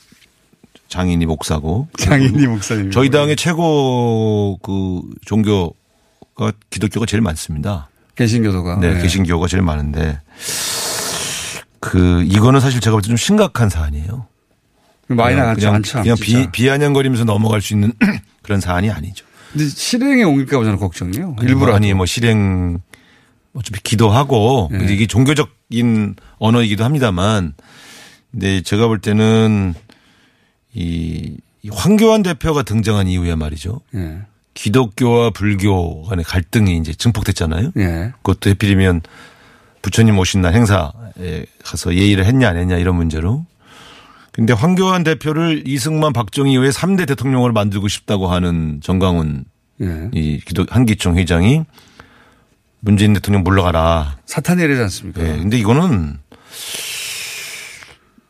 장인이 0.89 1.25
목사고. 1.25 1.87
장인이 1.97 2.47
목사님. 2.47 2.91
저희 2.91 3.09
당의 3.09 3.35
최고 3.35 4.57
그 4.61 5.01
종교가 5.25 6.51
기독교가 6.69 7.05
제일 7.05 7.21
많습니다. 7.21 7.89
개신교도가. 8.15 8.79
네, 8.79 8.97
예. 8.97 9.01
개신교가 9.01 9.47
제일 9.47 9.63
많은데 9.63 10.19
그 11.79 12.23
이거는 12.23 12.59
사실 12.59 12.79
제가 12.81 12.95
볼 12.95 13.01
때 13.01 13.07
좀 13.07 13.17
심각한 13.17 13.69
사안이에요. 13.69 14.25
많이 15.07 15.35
나갔죠. 15.35 15.59
그냥. 15.71 15.81
그냥. 16.03 16.17
비, 16.19 16.51
비아냥거리면서 16.51 17.23
넘어갈 17.23 17.61
수 17.61 17.73
있는 17.73 17.93
그런 18.43 18.59
사안이 18.59 18.89
아니죠. 18.91 19.25
근데 19.51 19.67
실행에 19.69 20.23
옮길까 20.23 20.57
봐 20.57 20.63
저는 20.65 20.77
걱정이에요. 20.79 21.35
일부러. 21.41 21.73
아니 21.75 21.93
뭐 21.93 22.05
실행 22.05 22.79
어차피 23.53 23.81
기도하고 23.81 24.69
네. 24.71 24.85
이게 24.93 25.07
종교적인 25.07 26.15
언어이기도 26.37 26.83
합니다만 26.83 27.53
근데 28.31 28.61
제가 28.61 28.87
볼 28.87 28.99
때는 28.99 29.73
이, 30.73 31.37
이 31.63 31.69
황교안 31.71 32.23
대표가 32.23 32.63
등장한 32.63 33.07
이후에 33.07 33.35
말이죠. 33.35 33.81
예. 33.95 34.19
기독교와 34.53 35.29
불교 35.29 36.03
간의 36.03 36.25
갈등이 36.25 36.77
이제 36.77 36.93
증폭됐잖아요. 36.93 37.71
예. 37.77 38.11
그것도 38.21 38.49
해필이면 38.49 39.01
부처님 39.87 40.19
오신 40.19 40.41
날 40.41 40.53
행사에 40.53 41.45
가서 41.63 41.95
예의를 41.95 42.25
했냐 42.25 42.49
안 42.49 42.57
했냐 42.57 42.75
이런 42.75 42.95
문제로. 42.95 43.45
근데 44.33 44.51
황교안 44.51 45.03
대표를 45.03 45.63
이승만 45.65 46.11
박정희 46.11 46.51
이후에 46.51 46.69
3대 46.69 47.07
대통령을 47.07 47.53
만들고 47.53 47.87
싶다고 47.87 48.27
하는 48.27 48.81
정강훈 48.83 49.45
예. 49.81 50.09
이 50.13 50.39
기도 50.45 50.65
한기총 50.69 51.17
회장이 51.17 51.63
문재인 52.81 53.13
대통령 53.13 53.43
물러가라. 53.43 54.17
사탄이 54.25 54.61
이러지 54.61 54.81
않습니까? 54.81 55.23
예. 55.23 55.37
근데 55.37 55.57
이거는 55.57 56.19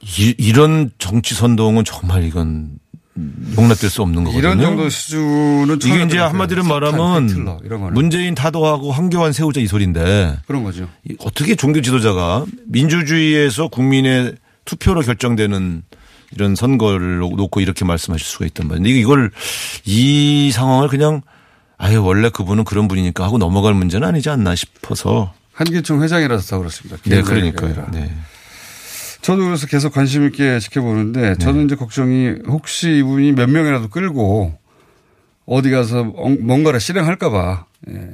이, 0.02 0.36
이런 0.38 0.92
정치 1.00 1.34
선동은 1.34 1.86
정말 1.86 2.24
이건 2.24 2.78
용납될 3.58 3.90
수 3.90 4.02
없는 4.02 4.24
거거든요. 4.24 4.40
이런 4.40 4.60
정도 4.62 4.90
수준은 4.90 5.78
이게 5.84 6.04
이제. 6.04 6.18
한마디로 6.18 6.64
사탄, 6.64 6.80
말하면 6.82 7.30
히틀러. 7.30 7.90
문재인 7.92 8.36
타도하고 8.36 8.92
황교안 8.92 9.34
세우자 9.34 9.60
이 9.60 9.68
소리인데 9.68 10.38
그런 10.48 10.64
거죠. 10.64 10.88
이 11.10 11.16
어떻게 11.20 11.56
종교 11.56 11.82
지도자가 11.82 12.46
민주주의에서 12.68 13.68
국민의 13.70 14.36
투표로 14.66 15.02
결정되는 15.02 15.84
이런 16.34 16.56
선거를 16.56 17.20
놓고 17.20 17.62
이렇게 17.62 17.86
말씀하실 17.86 18.26
수가 18.26 18.46
있단 18.48 18.68
말이에요. 18.68 18.98
이걸 18.98 19.32
이 19.86 20.52
상황을 20.52 20.88
그냥 20.90 21.22
아유 21.78 22.04
원래 22.04 22.30
그분은 22.30 22.64
그런 22.66 22.88
분이니까 22.88 23.24
하고 23.24 23.38
넘어갈 23.38 23.74
문제는 23.74 24.08
아니지 24.08 24.30
않나 24.30 24.56
싶어서 24.56 25.34
한기총 25.54 26.04
회장이라서 26.04 26.58
그렇습니다. 26.60 26.98
네 27.04 27.22
그러니까요. 27.22 27.70
아니라. 27.70 27.92
네. 27.92 28.12
저도 29.28 29.44
그래서 29.44 29.68
계속 29.68 29.92
관심 29.92 30.26
있게 30.26 30.58
지켜보는데 30.60 31.36
저는 31.36 31.66
이제 31.66 31.76
걱정이 31.76 32.36
혹시 32.48 33.00
이분이 33.00 33.34
몇 33.34 33.50
명이라도 33.50 33.90
끌고 33.90 34.58
어디 35.46 35.70
가서 35.70 36.14
엉- 36.16 36.38
뭔가를 36.44 36.80
실행할까 36.80 37.30
봐. 37.30 37.66
예. 37.90 38.12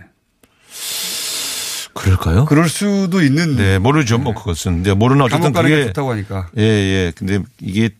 그럴까요? 1.94 2.46
그럴 2.46 2.68
수도 2.68 3.22
있는. 3.22 3.56
네 3.58 3.78
모르죠 3.78 4.18
뭐 4.18 4.34
그것은 4.34 4.78
근데 4.78 4.96
모르나 4.96 5.26
어쨌든 5.26 5.54
그게 5.54 5.86
좋다고 5.86 6.14
하니까. 6.14 6.50
예, 6.58 6.64
예. 6.64 7.12
근데 7.16 7.40
이게 7.62 7.92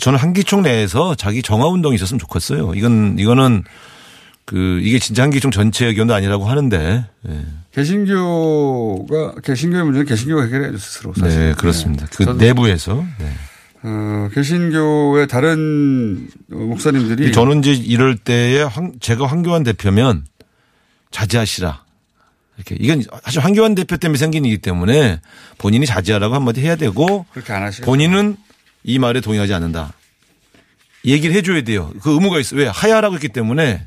저는 0.00 0.18
한기총 0.18 0.62
내에서 0.62 1.14
자기 1.16 1.42
정화 1.42 1.66
운동이 1.68 1.96
있었으면 1.96 2.18
좋겠어요. 2.18 2.72
이건 2.76 3.16
이거는 3.18 3.62
그 4.46 4.80
이게 4.82 4.98
진짜 5.00 5.24
한기총 5.24 5.50
전체 5.50 5.86
의견도 5.86 6.14
아니라고 6.14 6.44
하는데. 6.46 7.04
예. 7.28 7.46
개신교가 7.72 9.34
개신교의 9.42 9.84
문제는 9.84 10.06
개신교가 10.06 10.44
해결해야죠 10.44 10.78
스스로. 10.78 11.12
사실. 11.14 11.38
네, 11.48 11.54
그렇습니다. 11.54 12.06
그 12.12 12.24
저도- 12.24 12.36
내부에서. 12.38 13.04
네. 13.18 13.32
어, 13.82 14.28
개신교의 14.32 15.26
다른 15.28 16.28
목사님들이 16.46 17.32
저는 17.32 17.58
이제 17.58 17.72
이럴 17.72 18.16
때에 18.16 18.62
황, 18.62 18.92
제가 19.00 19.26
황교안 19.26 19.64
대표면 19.64 20.24
자제하시라. 21.10 21.84
이렇게 22.56 22.76
이건 22.80 23.02
사실 23.24 23.40
황교안 23.40 23.74
대표 23.74 23.96
때문에 23.96 24.16
생긴 24.16 24.44
일이기 24.44 24.62
때문에 24.62 25.20
본인이 25.58 25.84
자제하라고 25.86 26.34
한마디 26.34 26.62
해야 26.62 26.74
되고 26.76 27.26
그렇게 27.32 27.52
안 27.52 27.62
하시고 27.62 27.84
본인은 27.84 28.36
이 28.84 28.98
말에 28.98 29.20
동의하지 29.20 29.52
않는다. 29.54 29.92
얘기를 31.04 31.34
해줘야 31.34 31.62
돼요. 31.62 31.92
그 32.00 32.12
의무가 32.12 32.38
있어요. 32.40 32.60
왜? 32.60 32.66
하야라고 32.68 33.14
했기 33.16 33.28
때문에 33.28 33.86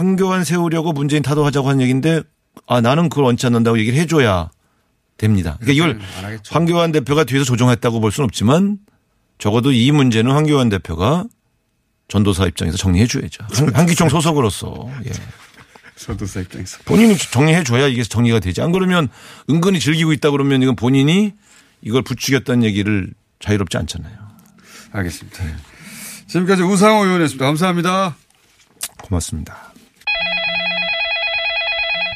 황교안 0.00 0.44
세우려고 0.44 0.92
문재인 0.92 1.22
타도하자고 1.22 1.70
한 1.70 1.80
얘기인데 1.80 2.22
아 2.66 2.82
나는 2.82 3.08
그걸 3.08 3.24
원치 3.24 3.46
않는다고 3.46 3.78
얘기를 3.78 3.98
해줘야 3.98 4.50
됩니다. 5.16 5.56
그러니까 5.60 5.72
이걸 5.72 6.06
안 6.18 6.24
하겠죠. 6.26 6.54
황교안 6.54 6.92
대표가 6.92 7.24
뒤에서 7.24 7.44
조정했다고 7.46 8.00
볼 8.00 8.12
수는 8.12 8.26
없지만 8.26 8.78
적어도 9.38 9.72
이 9.72 9.90
문제는 9.92 10.30
황교안 10.32 10.68
대표가 10.68 11.24
전도사 12.08 12.46
입장에서 12.46 12.76
정리해 12.76 13.06
줘야죠. 13.06 13.44
한기총 13.72 14.10
소속으로서. 14.10 14.90
예. 15.06 15.12
전도사 15.96 16.40
입장에서. 16.40 16.78
본인이 16.84 17.16
정리해 17.16 17.64
줘야 17.64 17.86
이게 17.86 18.02
정리가 18.02 18.40
되지. 18.40 18.60
안 18.60 18.72
그러면 18.72 19.08
은근히 19.48 19.80
즐기고 19.80 20.12
있다 20.12 20.30
그러면 20.30 20.62
이건 20.62 20.76
본인이 20.76 21.32
이걸 21.80 22.02
부추겼다는 22.02 22.64
얘기를 22.64 23.14
자유롭지 23.40 23.78
않잖아요. 23.78 24.14
알겠습니다. 24.92 25.42
지금까지 26.26 26.62
우상호 26.62 27.04
의원이었습니다. 27.06 27.46
감사합니다. 27.46 28.16
고맙습니다. 29.02 29.65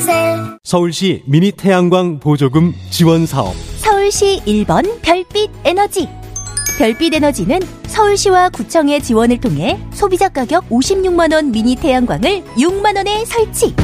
셀 0.00 0.58
서울시 0.62 1.22
미니 1.26 1.52
태양광 1.52 2.20
보조금 2.20 2.74
지원 2.90 3.26
사업. 3.26 3.54
서울시 3.78 4.40
1번 4.46 5.00
별빛 5.02 5.50
에너지. 5.64 6.08
별빛 6.78 7.14
에너지는 7.14 7.60
서울시와 7.86 8.50
구청의 8.50 9.02
지원을 9.02 9.40
통해 9.40 9.78
소비자 9.92 10.28
가격 10.28 10.68
56만원 10.68 11.50
미니 11.50 11.76
태양광을 11.76 12.42
6만원에 12.56 13.26
설치. 13.26 13.74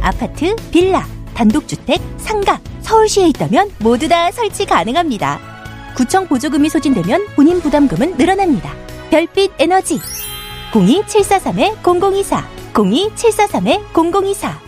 아파트, 0.00 0.54
빌라, 0.70 1.06
단독주택, 1.34 2.00
상가, 2.18 2.60
서울시에 2.82 3.28
있다면 3.28 3.70
모두 3.78 4.08
다 4.08 4.30
설치 4.30 4.64
가능합니다. 4.64 5.40
구청 5.96 6.28
보조금이 6.28 6.68
소진되면 6.68 7.26
본인 7.34 7.60
부담금은 7.60 8.16
늘어납니다. 8.16 8.72
별빛 9.10 9.52
에너지. 9.58 9.98
02743-0024, 10.72 12.44
02743-0024. 12.72 14.67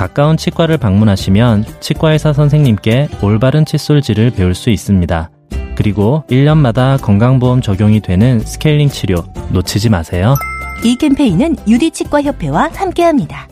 가까운 0.00 0.38
치과를 0.38 0.78
방문하시면 0.78 1.66
치과의사 1.80 2.32
선생님께 2.32 3.10
올바른 3.20 3.66
칫솔질을 3.66 4.30
배울 4.30 4.54
수 4.54 4.70
있습니다. 4.70 5.30
그리고 5.74 6.24
1년마다 6.30 6.98
건강보험 7.02 7.60
적용이 7.60 8.00
되는 8.00 8.40
스케일링 8.40 8.88
치료 8.88 9.22
놓치지 9.52 9.90
마세요. 9.90 10.36
이 10.82 10.96
캠페인은 10.96 11.56
유디치과협회와 11.68 12.70
함께합니다. 12.72 13.46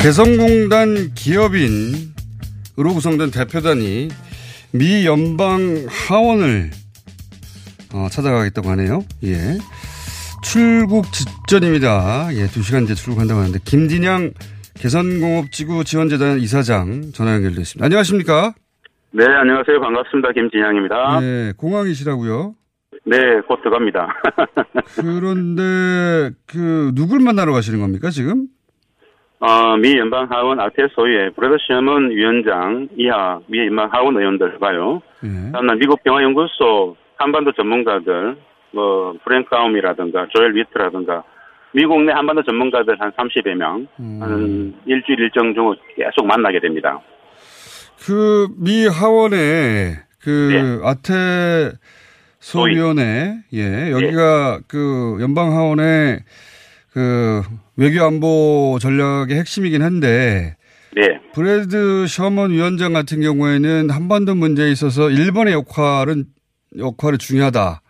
개성공단 0.00 1.12
기업인으로 1.14 2.94
구성된 2.94 3.32
대표단이 3.32 4.08
미 4.72 5.04
연방 5.04 5.86
하원을 5.90 6.70
어, 7.94 8.08
찾아가겠다고 8.10 8.68
하네요. 8.70 9.00
예. 9.24 9.58
출국 10.42 11.06
직전입니다. 11.12 12.28
예, 12.34 12.46
두 12.46 12.62
시간 12.62 12.84
뒤에 12.86 12.94
출국한다고 12.94 13.40
하는데 13.40 13.58
김진양 13.64 14.32
개선공업지구 14.78 15.84
지원재단 15.84 16.38
이사장 16.38 17.12
전화 17.12 17.34
연결되어 17.34 17.60
있습니다. 17.62 17.84
안녕하십니까? 17.84 18.54
네, 19.12 19.24
안녕하세요. 19.24 19.80
반갑습니다. 19.80 20.32
김진양입니다. 20.32 21.20
네, 21.20 21.52
공항이시라고요? 21.56 22.54
네, 23.06 23.40
곧 23.48 23.60
들어갑니다. 23.62 24.08
그런데 25.00 26.30
그 26.46 26.92
누굴 26.94 27.20
만나러 27.20 27.52
가시는 27.52 27.80
겁니까 27.80 28.10
지금? 28.10 28.48
어, 29.38 29.76
미 29.76 29.96
연방 29.96 30.30
하원 30.30 30.60
아태소위의 30.60 31.32
브래드 31.34 31.56
셔먼 31.68 32.10
위원장 32.10 32.88
이하 32.96 33.40
미 33.48 33.58
연방 33.66 33.88
하원 33.92 34.16
의원들과요. 34.16 35.02
예. 35.24 35.52
다음날 35.52 35.76
미국 35.76 36.02
평화연구소 36.04 36.96
한반도 37.16 37.52
전문가들 37.52 38.36
뭐 38.72 39.14
프랭크 39.24 39.54
아움이라든가 39.54 40.26
조엘 40.34 40.54
위트라든가 40.54 41.22
미국 41.72 42.02
내 42.04 42.12
한반도 42.12 42.42
전문가들 42.44 42.98
한 43.00 43.10
30여 43.12 43.54
명, 43.54 43.86
한 43.98 44.74
일주일 44.86 45.20
일정 45.20 45.52
중 45.54 45.74
계속 45.96 46.26
만나게 46.26 46.60
됩니다. 46.60 47.00
그 48.06 48.46
미 48.58 48.86
하원에 48.86 49.96
그 50.20 50.80
아태 50.84 51.72
소위원회 52.40 53.34
예 53.52 53.90
여기가 53.90 54.60
그 54.68 55.18
연방 55.20 55.52
하원의 55.52 56.20
그 56.92 57.42
외교 57.76 58.04
안보 58.04 58.78
전략의 58.80 59.36
핵심이긴 59.38 59.82
한데 59.82 60.56
네. 60.94 61.20
브래드 61.34 62.06
셔먼 62.06 62.52
위원장 62.52 62.92
같은 62.92 63.20
경우에는 63.20 63.90
한반도 63.90 64.34
문제에 64.34 64.70
있어서 64.70 65.10
일본의 65.10 65.52
역할은 65.54 66.24
역할이 66.78 67.18
중요하다. 67.18 67.80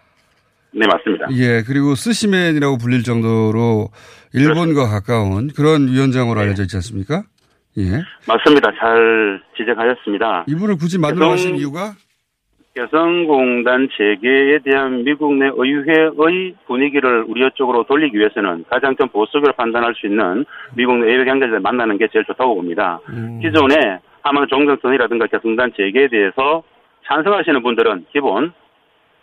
네, 0.73 0.87
맞습니다. 0.87 1.27
예, 1.33 1.63
그리고 1.67 1.95
스시맨이라고 1.95 2.77
불릴 2.79 3.03
정도로 3.03 3.89
일본과 4.35 4.89
가까운 4.89 5.49
그런 5.49 5.89
위원장으로 5.89 6.39
알려져 6.39 6.65
있지 6.65 6.77
않습니까? 6.77 7.23
예. 7.79 8.03
맞습니다. 8.29 8.71
잘 8.79 9.41
지적하셨습니다. 9.57 10.45
이분을 10.49 10.77
굳이 10.77 10.99
만들어 10.99 11.29
가신 11.29 11.57
이유가? 11.57 11.95
개성공단 12.75 13.89
재개에 13.97 14.59
대한 14.63 15.03
미국 15.05 15.35
내 15.35 15.47
의회의 15.47 16.55
분위기를 16.67 17.25
우리 17.27 17.49
쪽으로 17.55 17.85
돌리기 17.85 18.19
위해서는 18.19 18.67
가장 18.69 18.95
좀 18.97 19.09
보수적으로 19.09 19.55
판단할 19.55 19.95
수 19.95 20.07
있는 20.07 20.45
미국 20.75 20.99
내 20.99 21.07
외교 21.07 21.25
관계자를 21.25 21.61
만나는 21.61 21.97
게 21.97 22.07
제일 22.13 22.27
좋다고 22.27 22.55
봅니다. 22.55 23.01
기존에 23.41 23.99
하만 24.23 24.47
종전선이라든가 24.49 25.27
개성공단 25.29 25.73
재개에 25.75 26.09
대해서 26.09 26.63
찬성하시는 27.07 27.63
분들은 27.63 28.07
기본 28.13 28.53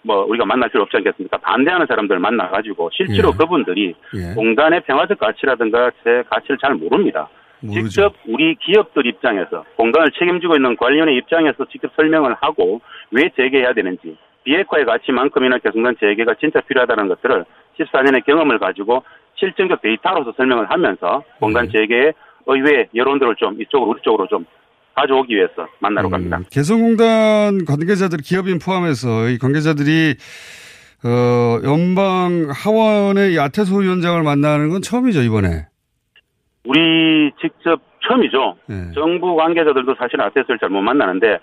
뭐 0.03 0.25
우리가 0.25 0.45
만날 0.45 0.69
필요 0.69 0.83
없지 0.83 0.97
않겠습니까? 0.97 1.37
반대하는 1.37 1.87
사람들 1.87 2.19
만나가지고 2.19 2.89
실제로 2.93 3.29
예. 3.29 3.37
그분들이 3.37 3.95
예. 4.15 4.33
공단의 4.35 4.81
평화적 4.81 5.17
가치라든가 5.17 5.91
제 6.03 6.23
가치를 6.29 6.57
잘 6.57 6.75
모릅니다. 6.75 7.29
모르죠. 7.61 7.89
직접 7.89 8.13
우리 8.27 8.55
기업들 8.55 9.05
입장에서 9.05 9.63
공단을 9.77 10.11
책임지고 10.11 10.55
있는 10.57 10.75
관리원의 10.75 11.15
입장에서 11.17 11.65
직접 11.71 11.91
설명을 11.95 12.35
하고 12.41 12.81
왜 13.11 13.29
재개해야 13.35 13.73
되는지 13.73 14.17
비핵화의 14.43 14.85
가치만큼이나 14.85 15.59
개성단 15.59 15.95
재개가 15.99 16.35
진짜 16.35 16.59
필요하다는 16.59 17.07
것들을 17.07 17.45
14년의 17.79 18.25
경험을 18.25 18.59
가지고 18.59 19.03
실증적 19.35 19.81
데이터로서 19.81 20.33
설명을 20.35 20.69
하면서 20.69 21.23
네. 21.25 21.39
공단 21.39 21.69
재개의 21.69 22.13
의회 22.45 22.87
여론들을 22.93 23.35
좀 23.37 23.59
이쪽으로 23.61 23.91
우리 23.91 24.01
쪽으로 24.01 24.27
좀 24.27 24.45
가져오기 24.95 25.35
위해서 25.35 25.67
만나러 25.79 26.09
갑니다. 26.09 26.39
개성공단 26.51 27.65
관계자들 27.65 28.19
기업인 28.23 28.59
포함해서 28.59 29.29
이 29.29 29.37
관계자들이 29.37 30.15
어, 31.05 31.59
연방 31.63 32.47
하원의 32.53 33.35
야태소 33.35 33.77
위원장을 33.77 34.21
만나는 34.23 34.69
건 34.69 34.81
처음이죠 34.81 35.21
이번에. 35.21 35.65
우리 36.65 37.31
직접 37.41 37.81
처음이죠. 38.07 38.55
예. 38.69 38.93
정부 38.93 39.35
관계자들도 39.35 39.95
사실 39.99 40.21
아테스를 40.21 40.59
잘 40.59 40.69
못 40.69 40.81
만나는데 40.81 41.27
예. 41.27 41.39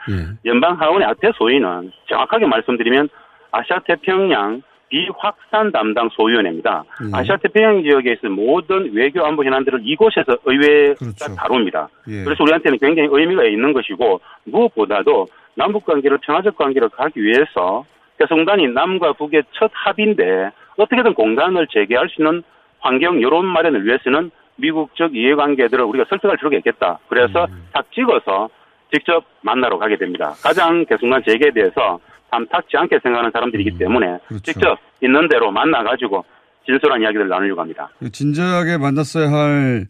연방 0.47 0.81
하원의 0.81 1.07
아테 1.09 1.31
소위는 1.37 1.91
정확하게 2.09 2.47
말씀드리면 2.47 3.09
아시아 3.53 3.81
태평양 3.87 4.63
비확산 4.91 5.73
담당 5.73 6.09
소위원회입니다. 6.11 6.85
예. 7.05 7.17
아시아 7.17 7.37
태평양 7.39 7.83
지역에 7.83 8.17
있는 8.23 8.33
모든 8.37 8.93
외교 8.93 9.25
안보 9.25 9.45
현안들을 9.45 9.81
이곳에서 9.85 10.37
의회가 10.45 11.35
다룹니다. 11.37 11.89
예. 12.09 12.25
그래서 12.25 12.43
우리한테는 12.43 12.79
굉장히 12.79 13.09
의미가 13.11 13.45
있는 13.45 13.73
것이고 13.73 14.21
무엇보다도 14.45 15.27
남북 15.55 15.87
관계를 15.87 16.19
평화적 16.19 16.57
관계로 16.57 16.89
가기 16.91 17.23
위해서 17.23 17.85
개성단이 18.19 18.69
남과 18.69 19.15
북의 19.15 19.45
첫 19.53 19.71
합인데 19.73 20.51
어떻게든 20.77 21.15
공단을 21.15 21.67
재개할 21.69 22.09
수 22.09 22.21
있는 22.21 22.43
환경 22.81 23.23
여론 23.23 23.47
마련을 23.47 23.87
위해서는 23.87 24.31
미국적 24.57 25.15
이해관계들을 25.15 25.83
우리가 25.85 26.05
설득할 26.09 26.37
필요가 26.37 26.57
있겠다. 26.59 26.99
그래서 27.09 27.47
탁 27.73 27.91
찍어서 27.93 28.51
직접 28.93 29.25
만나러 29.43 29.79
가게 29.79 29.97
됩니다. 29.97 30.35
가장 30.43 30.85
개성단 30.85 31.23
재개에 31.27 31.53
대해서 31.53 31.99
탐탁지 32.31 32.77
않게 32.77 32.99
생각하는 33.03 33.31
사람들이기 33.33 33.79
때문에 33.79 34.19
직접 34.43 34.79
있는 35.03 35.29
대로 35.29 35.51
만나가지고 35.51 36.25
진솔한 36.67 37.01
이야기를 37.03 37.29
나누려고 37.29 37.61
합니다. 37.63 37.91
그 37.99 38.11
진작에 38.11 38.77
만났어야 38.79 39.31
할 39.31 39.87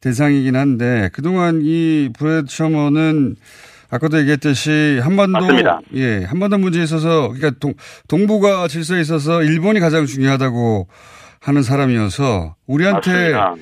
대상이긴 0.00 0.56
한데 0.56 1.08
그동안 1.12 1.60
이 1.62 2.10
브래드 2.18 2.46
셔먼은 2.48 3.36
아까도 3.90 4.18
얘기했듯이 4.18 4.98
한반도 5.02 5.40
맞습니다. 5.40 5.80
예 5.94 6.24
한반도 6.24 6.58
문제에 6.58 6.82
있어서 6.82 7.28
그러니까 7.28 7.52
동, 7.60 7.74
동북아 8.08 8.66
질서에 8.68 9.00
있어서 9.00 9.42
일본이 9.42 9.80
가장 9.80 10.06
중요하다고 10.06 10.88
하는 11.40 11.62
사람이어서 11.62 12.56
우리한테 12.66 13.32
맞습니다. 13.32 13.54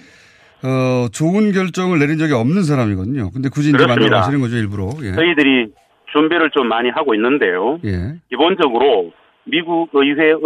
어, 0.64 1.08
좋은 1.12 1.52
결정을 1.52 1.98
내린 1.98 2.18
적이 2.18 2.34
없는 2.34 2.62
사람이거든요. 2.62 3.30
근데 3.32 3.48
굳이 3.48 3.70
이제. 3.70 3.84
만들어 3.84 4.20
가시는 4.20 4.40
거죠, 4.40 4.56
일부러. 4.56 4.90
예. 5.02 5.12
저희들이 5.12 5.66
준비를 6.12 6.50
좀 6.50 6.68
많이 6.68 6.90
하고 6.90 7.14
있는데요. 7.14 7.78
예. 7.84 8.14
기본적으로 8.28 9.12
미국 9.44 9.90
의회의 9.92 10.36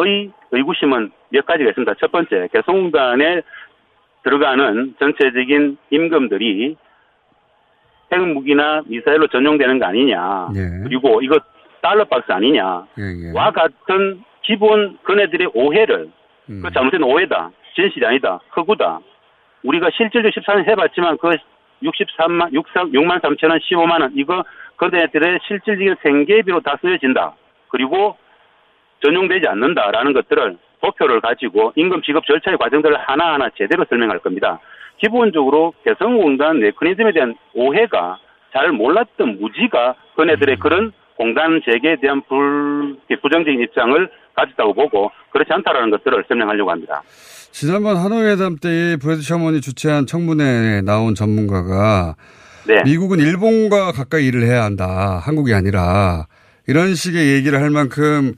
의구심은 0.53 1.11
몇 1.31 1.45
가지가 1.45 1.71
있습니다. 1.71 1.95
첫 2.01 2.11
번째, 2.13 2.49
개성공단에 2.53 3.43
들어가는 4.23 4.95
전체적인 4.99 5.77
임금들이 5.91 6.77
핵무기나 8.13 8.83
미사일로 8.87 9.27
전용되는 9.29 9.79
거 9.79 9.87
아니냐. 9.87 10.49
예. 10.55 10.85
그리고 10.85 11.21
이거 11.23 11.39
달러박스 11.83 12.31
아니냐. 12.33 12.87
예, 12.99 13.29
예. 13.29 13.33
와 13.33 13.51
같은 13.51 14.23
기본 14.43 14.99
그네들의 15.03 15.51
오해를 15.55 16.09
음. 16.49 16.63
그 16.63 16.73
잘못된 16.73 17.03
오해다. 17.03 17.51
진실이 17.75 18.07
아니다. 18.07 18.41
허구다. 18.57 19.01
우리가 19.65 19.91
실질적으로 19.97 20.31
14년 20.31 20.69
해봤지만 20.69 21.19
그 21.19 21.37
63만, 21.83 22.53
6만 22.53 23.21
3천 23.21 23.51
원, 23.51 23.59
15만 23.59 24.01
원 24.01 24.13
이거 24.15 24.45
그네들의 24.77 25.41
실질적인 25.47 25.97
생계비로 26.03 26.61
다 26.61 26.77
쓰여진다. 26.81 27.35
그리고 27.69 28.17
전용되지 29.05 29.47
않는다라는 29.49 30.13
것들을 30.13 30.59
도표를 30.81 31.21
가지고 31.21 31.73
임금 31.77 32.03
지급 32.03 32.25
절차의 32.27 32.59
과정들을 32.59 32.97
하나하나 32.99 33.49
제대로 33.57 33.85
설명할 33.89 34.19
겁니다. 34.21 34.61
기본적으로 34.99 35.75
개성공단 35.85 36.61
메커니즘에 36.61 37.13
대한 37.13 37.35
오해가 37.55 38.19
잘 38.53 38.73
몰랐던 38.73 39.41
무지가 39.41 39.95
그네들의 40.17 40.59
그런 40.59 40.93
공단 41.17 41.61
재개에 41.65 41.97
대한 42.01 42.23
불, 42.29 42.97
부정적인 43.21 43.61
입장을 43.61 44.11
가졌다고 44.35 44.75
보고 44.75 45.11
그렇지 45.31 45.51
않다라는 45.53 45.91
것들을 45.91 46.25
설명하려고 46.29 46.71
합니다. 46.71 47.03
지난번 47.53 47.97
하노이 47.97 48.27
회담 48.27 48.57
때 48.57 48.97
브래드 49.01 49.23
셔먼이 49.23 49.61
주최한 49.61 50.07
청문회에 50.07 50.83
나온 50.83 51.15
전문가가 51.15 52.15
네. 52.67 52.83
미국은 52.85 53.19
일본과 53.21 53.93
가까이 53.93 54.27
일을 54.27 54.43
해야 54.43 54.65
한다. 54.65 55.21
한국이 55.23 55.55
아니라 55.55 56.27
이런 56.67 56.95
식의 56.95 57.35
얘기를 57.35 57.61
할 57.61 57.71
만큼 57.71 58.35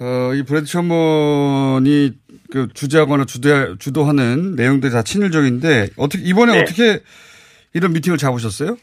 어, 0.00 0.34
이 0.34 0.42
브래드 0.42 0.66
셔먼이 0.66 2.12
그 2.50 2.68
주재하거나 2.74 3.24
주도, 3.24 3.78
주도하는 3.78 4.56
내용들이 4.56 4.92
다 4.92 5.02
친일적인데 5.02 5.90
어떻게 5.96 6.22
이번에 6.24 6.52
네. 6.52 6.60
어떻게 6.60 7.00
이런 7.72 7.92
미팅을 7.92 8.18
잡으셨어요? 8.18 8.76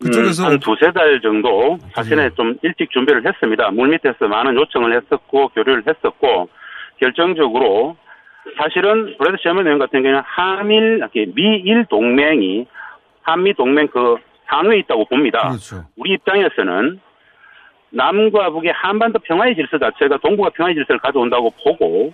그쪽에서 0.00 0.44
음, 0.44 0.52
한 0.52 0.60
두세 0.60 0.92
달 0.92 1.20
정도 1.22 1.78
사실은 1.94 2.30
좀 2.36 2.56
일찍 2.62 2.90
준비를 2.90 3.26
했습니다. 3.26 3.70
물밑에서 3.70 4.28
많은 4.28 4.54
요청을 4.56 4.94
했었고 4.96 5.48
교류를 5.48 5.84
했었고 5.88 6.48
결정적으로 7.00 7.96
사실은 8.58 9.16
브래드 9.16 9.36
셔먼 9.42 9.64
의원 9.64 9.78
같은 9.78 10.02
경우는 10.02 10.22
한일 10.24 11.00
미일 11.34 11.86
동맹이 11.88 12.66
한미 13.24 13.54
동맹 13.54 13.88
그 13.88 14.16
상위에 14.46 14.78
있다고 14.78 15.06
봅니다. 15.06 15.48
그렇죠. 15.48 15.84
우리 15.96 16.12
입장에서는 16.12 17.00
남과 17.90 18.50
북의 18.50 18.72
한반도 18.72 19.18
평화의 19.20 19.54
질서 19.54 19.78
자체가 19.78 20.18
동북아 20.18 20.50
평화의 20.50 20.74
질서를 20.74 21.00
가져온다고 21.00 21.50
보고 21.64 22.12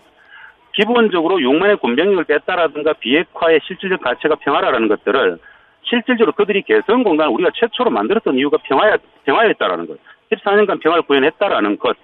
기본적으로 0.72 1.36
6만의 1.38 1.80
군병력을 1.80 2.24
뺐다라든가 2.24 2.92
비핵화의 2.94 3.60
실질적 3.66 4.00
가치가 4.00 4.36
평화라는 4.36 4.88
것들을 4.88 5.38
실질적으로 5.82 6.32
그들이 6.32 6.62
개성공단을 6.62 7.32
우리가 7.32 7.50
최초로 7.54 7.90
만들었던 7.90 8.36
이유가 8.36 8.58
평화야, 8.58 8.96
평화였다라는 9.24 9.86
것. 9.88 9.98
14년간 10.32 10.80
평화를 10.80 11.02
구현했다라는 11.02 11.78
것. 11.78 11.96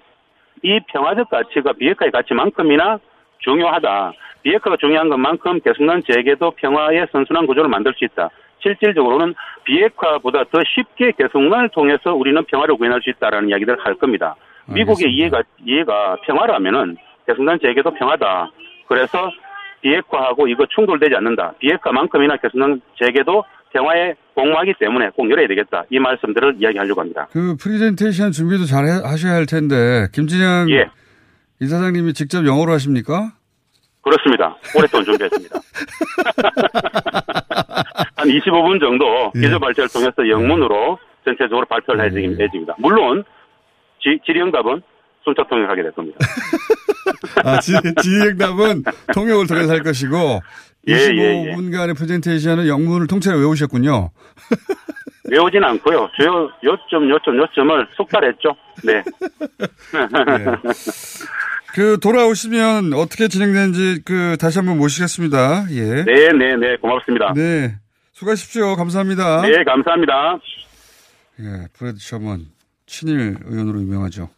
이 0.62 0.80
평화적 0.88 1.28
가치가 1.28 1.72
비핵화의 1.74 2.10
가치만큼이나 2.10 2.98
중요하다. 3.40 4.12
비핵화가 4.42 4.76
중요한 4.78 5.08
것만큼 5.08 5.60
개성난 5.60 6.02
재개도 6.02 6.52
평화의 6.52 7.06
선순환 7.12 7.46
구조를 7.46 7.68
만들 7.68 7.92
수 7.94 8.04
있다. 8.04 8.30
실질적으로는 8.62 9.34
비핵화보다 9.64 10.44
더 10.50 10.60
쉽게 10.74 11.12
개성난을 11.18 11.70
통해서 11.70 12.14
우리는 12.14 12.42
평화를 12.44 12.76
구현할 12.76 13.00
수 13.02 13.10
있다라는 13.10 13.48
이야기들을 13.50 13.78
할 13.84 13.94
겁니다. 13.96 14.34
미국의 14.66 15.12
이해가 15.12 15.42
이해가 15.64 16.16
평화라면은 16.26 16.96
개성난 17.26 17.58
재개도 17.62 17.94
평화다. 17.94 18.50
그래서 18.88 19.30
비핵화하고 19.82 20.48
이거 20.48 20.64
충돌되지 20.74 21.14
않는다. 21.16 21.52
비핵화만큼이나 21.60 22.36
개성난 22.38 22.80
재개도 23.00 23.44
평화에 23.72 24.14
공모하기 24.34 24.74
때문에 24.80 25.10
꼭 25.10 25.30
열어야 25.30 25.46
되겠다. 25.48 25.84
이 25.90 25.98
말씀들을 25.98 26.56
이야기하려고 26.60 27.00
합니다. 27.00 27.28
그 27.30 27.56
프리젠테이션 27.60 28.32
준비도 28.32 28.64
잘 28.64 28.84
해- 28.84 29.02
하셔야 29.04 29.34
할 29.34 29.46
텐데 29.46 30.06
김진향 30.12 30.70
예. 30.70 30.88
이사장님이 31.60 32.12
직접 32.14 32.46
영어로 32.46 32.72
하십니까? 32.72 33.32
그렇습니다. 34.10 34.56
오랫동안 34.76 35.04
준비했습니다. 35.04 35.58
한 38.14 38.28
25분 38.28 38.78
정도 38.80 39.32
예. 39.34 39.40
기조 39.40 39.58
발표를 39.58 39.88
통해서 39.92 40.28
영문으로 40.28 40.96
전체적으로 41.24 41.66
발표를 41.66 42.08
해드립- 42.08 42.40
해줍니다. 42.40 42.76
물론 42.78 43.24
지, 44.00 44.20
질의응답은 44.24 44.80
순차 45.24 45.42
통역하게 45.50 45.82
될 45.82 45.90
겁니다. 45.92 46.18
아, 47.44 47.58
지, 47.58 47.72
질의응답은 48.00 48.84
통역을 49.12 49.48
통해서 49.48 49.72
할 49.72 49.82
것이고 49.82 50.40
예, 50.88 50.92
예, 50.92 51.46
예. 51.48 51.54
25분간의 51.56 51.96
프레젠테이션은 51.96 52.68
영문을 52.68 53.08
통째로 53.08 53.38
외우셨군요. 53.38 54.10
외우진 55.28 55.64
않고요. 55.64 56.08
주요 56.16 56.48
요점, 56.62 57.10
요점, 57.10 57.36
요점을 57.38 57.88
속달했죠. 57.96 58.54
네. 58.84 59.02
그 61.76 61.98
돌아오시면 62.00 62.94
어떻게 62.94 63.28
진행되는지 63.28 64.00
그 64.06 64.38
다시 64.40 64.58
한번 64.58 64.78
모시겠습니다. 64.78 65.66
예. 65.72 66.04
네, 66.04 66.28
네, 66.32 66.56
네. 66.56 66.76
고맙습니다. 66.80 67.34
네. 67.34 67.76
수고하십시오. 68.14 68.76
감사합니다. 68.76 69.42
네, 69.42 69.62
감사합니다. 69.62 70.40
예, 71.40 71.68
브래드 71.74 71.98
셔먼 72.00 72.46
친일 72.86 73.36
의원으로 73.44 73.82
유명하죠. 73.82 74.30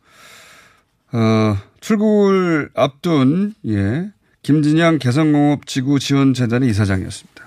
어, 1.12 1.56
출국을 1.78 2.70
앞둔 2.74 3.54
예, 3.68 4.10
김진양 4.42 4.98
개성공업 4.98 5.64
지구 5.66 6.00
지원 6.00 6.34
재단의 6.34 6.70
이사장이었습니다. 6.70 7.37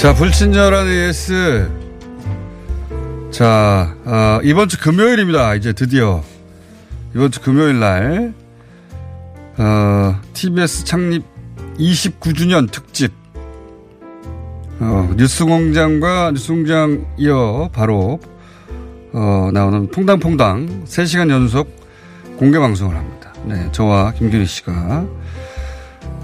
자, 0.00 0.14
불친절한 0.14 0.88
AS. 0.88 1.70
자, 3.30 3.94
어, 4.06 4.40
이번 4.42 4.70
주 4.70 4.80
금요일입니다. 4.80 5.56
이제 5.56 5.74
드디어. 5.74 6.22
이번 7.14 7.30
주 7.30 7.42
금요일 7.42 7.80
날, 7.80 8.32
어, 9.58 10.18
TBS 10.32 10.86
창립 10.86 11.22
29주년 11.78 12.72
특집. 12.72 13.12
어, 14.80 15.12
뉴스 15.18 15.44
공장과 15.44 16.30
뉴스 16.30 16.50
공장 16.50 17.04
이어 17.18 17.68
바로, 17.70 18.20
어, 19.12 19.50
나오는 19.52 19.90
퐁당퐁당 19.90 20.84
3시간 20.86 21.28
연속 21.28 21.78
공개 22.38 22.58
방송을 22.58 22.96
합니다. 22.96 23.34
네, 23.44 23.68
저와 23.72 24.14
김규리 24.14 24.46
씨가, 24.46 25.04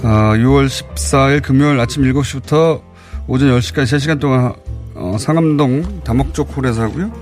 어, 0.02 0.08
6월 0.34 0.66
14일 0.66 1.42
금요일 1.42 1.78
아침 1.78 2.04
7시부터 2.04 2.85
오전 3.28 3.48
10시까지 3.50 3.96
3시간 3.96 4.20
동안 4.20 4.52
어, 4.94 5.16
상암동 5.18 6.02
다목적 6.04 6.56
홀에서 6.56 6.82
하고요. 6.82 7.12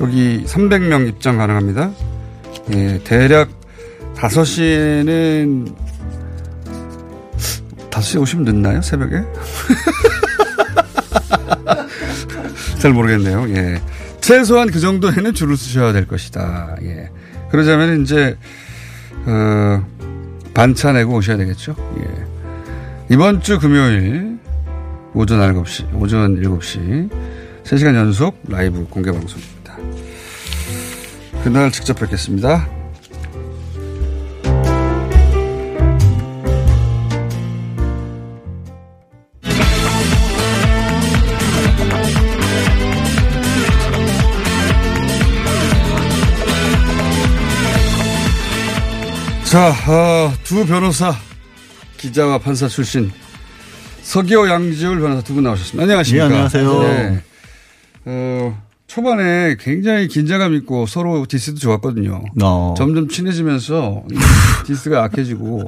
여기 0.00 0.44
300명 0.44 1.08
입장 1.08 1.38
가능합니다. 1.38 1.90
예, 2.72 3.00
대략 3.04 3.48
5시에는 4.16 5.74
5시에 7.90 8.20
오시면 8.20 8.44
늦나요? 8.44 8.82
새벽에? 8.82 9.22
잘 12.78 12.92
모르겠네요. 12.92 13.48
예. 13.50 13.80
최소한 14.20 14.70
그 14.70 14.80
정도에는 14.80 15.34
줄을 15.34 15.56
서셔야 15.56 15.92
될 15.92 16.06
것이다. 16.06 16.76
예. 16.82 17.10
그러자면 17.50 18.02
이제 18.02 18.36
어, 19.24 19.84
반차 20.52 20.92
내고 20.92 21.16
오셔야 21.16 21.36
되겠죠. 21.36 21.74
예. 22.00 22.26
이번 23.10 23.40
주 23.40 23.58
금요일 23.58 24.35
오전 25.16 25.40
7시, 25.40 25.94
오전 25.98 26.36
7시 26.42 27.10
3시간 27.64 27.94
연속 27.94 28.38
라이브 28.48 28.86
공개 28.90 29.10
방송입니다. 29.10 29.74
그날 31.42 31.72
직접 31.72 31.98
뵙겠습니다. 31.98 32.68
자, 49.44 49.70
어, 49.88 50.30
두 50.44 50.66
변호사, 50.66 51.14
기자와 51.96 52.36
판사 52.36 52.68
출신 52.68 53.10
서기호 54.10 54.48
양지열 54.48 55.00
변호사 55.00 55.20
두 55.22 55.34
분 55.34 55.42
나오셨습니다. 55.44 55.82
안녕하십니까? 55.82 56.28
네, 56.28 56.34
안녕하세요. 56.34 56.80
네. 56.82 57.22
어, 58.04 58.62
초반에 58.86 59.56
굉장히 59.58 60.06
긴장감 60.06 60.54
있고 60.54 60.86
서로 60.86 61.26
디스도 61.26 61.58
좋았거든요. 61.58 62.22
어. 62.40 62.74
점점 62.78 63.08
친해지면서 63.08 64.04
이 64.12 64.14
디스가 64.66 64.98
약해지고 65.02 65.64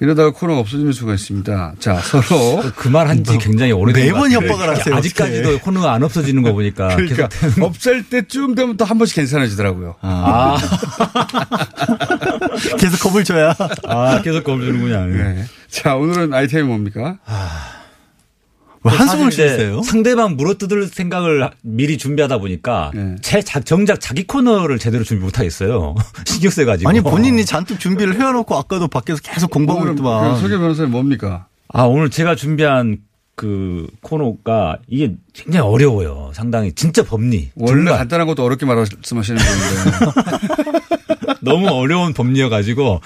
이러다가 0.00 0.30
코너가 0.30 0.60
없어질 0.60 0.92
수가 0.92 1.14
있습니다. 1.14 1.74
자, 1.78 1.94
서로 2.00 2.62
그 2.76 2.88
말 2.88 3.06
한 3.08 3.24
지 3.24 3.38
굉장히 3.38 3.72
오래된 3.72 4.02
같아요. 4.34 4.50
협박을 4.52 4.76
하세요, 4.76 4.94
아직까지도 4.96 5.48
어떻게. 5.50 5.62
코너가 5.64 5.92
안 5.92 6.02
없어지는 6.02 6.42
거 6.42 6.52
보니까 6.52 6.96
그러니까 6.96 7.28
계속 7.28 7.58
없앨 7.64 8.02
때쯤 8.08 8.54
되면 8.54 8.76
또 8.76 8.84
한 8.84 8.98
번씩 8.98 9.16
괜찮아지더라고요. 9.16 9.94
아. 10.02 10.56
계속 12.78 13.00
겁을 13.00 13.24
줘야. 13.24 13.54
아, 13.86 14.20
계속 14.22 14.44
겁을 14.44 14.66
주는군요. 14.66 15.06
네. 15.06 15.44
자, 15.70 15.94
오늘은 15.96 16.34
아이템이 16.34 16.64
뭡니까? 16.64 17.16
한숨을 18.90 19.30
쉬세요? 19.30 19.82
상대방 19.82 20.36
물어뜯을 20.36 20.86
생각을 20.88 21.50
미리 21.62 21.98
준비하다 21.98 22.38
보니까 22.38 22.90
네. 22.94 23.16
제 23.22 23.40
자- 23.42 23.60
정작 23.60 24.00
자기 24.00 24.26
코너를 24.26 24.78
제대로 24.78 25.04
준비 25.04 25.24
못 25.24 25.38
하겠어요. 25.38 25.94
신경 26.26 26.50
써가지고. 26.50 26.88
아니 26.88 27.00
본인이 27.00 27.44
잔뜩 27.44 27.78
준비를 27.78 28.14
해놓고 28.14 28.56
아까도 28.56 28.88
밖에서 28.88 29.20
계속 29.22 29.50
공부하고 29.50 29.90
있더만. 29.92 30.34
그 30.34 30.40
서기호 30.40 30.58
변호사님 30.58 30.90
뭡니까? 30.90 31.46
아, 31.68 31.82
오늘 31.84 32.10
제가 32.10 32.34
준비한 32.34 32.98
그 33.34 33.86
코너가 34.02 34.78
이게 34.88 35.14
굉장히 35.32 35.66
어려워요. 35.66 36.30
상당히 36.34 36.72
진짜 36.74 37.02
법리. 37.02 37.50
원래 37.54 37.72
정말 37.84 37.98
간단한 37.98 38.26
것도 38.26 38.44
어렵게 38.44 38.66
말씀하시는 38.66 39.40
분인데. 39.40 41.32
너무 41.40 41.68
어려운 41.68 42.12
법리여가지고 42.12 43.00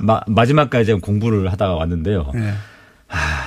마, 0.00 0.20
마지막까지 0.26 0.94
공부를 0.94 1.50
하다가 1.52 1.74
왔는데요. 1.74 2.30
네. 2.34 2.52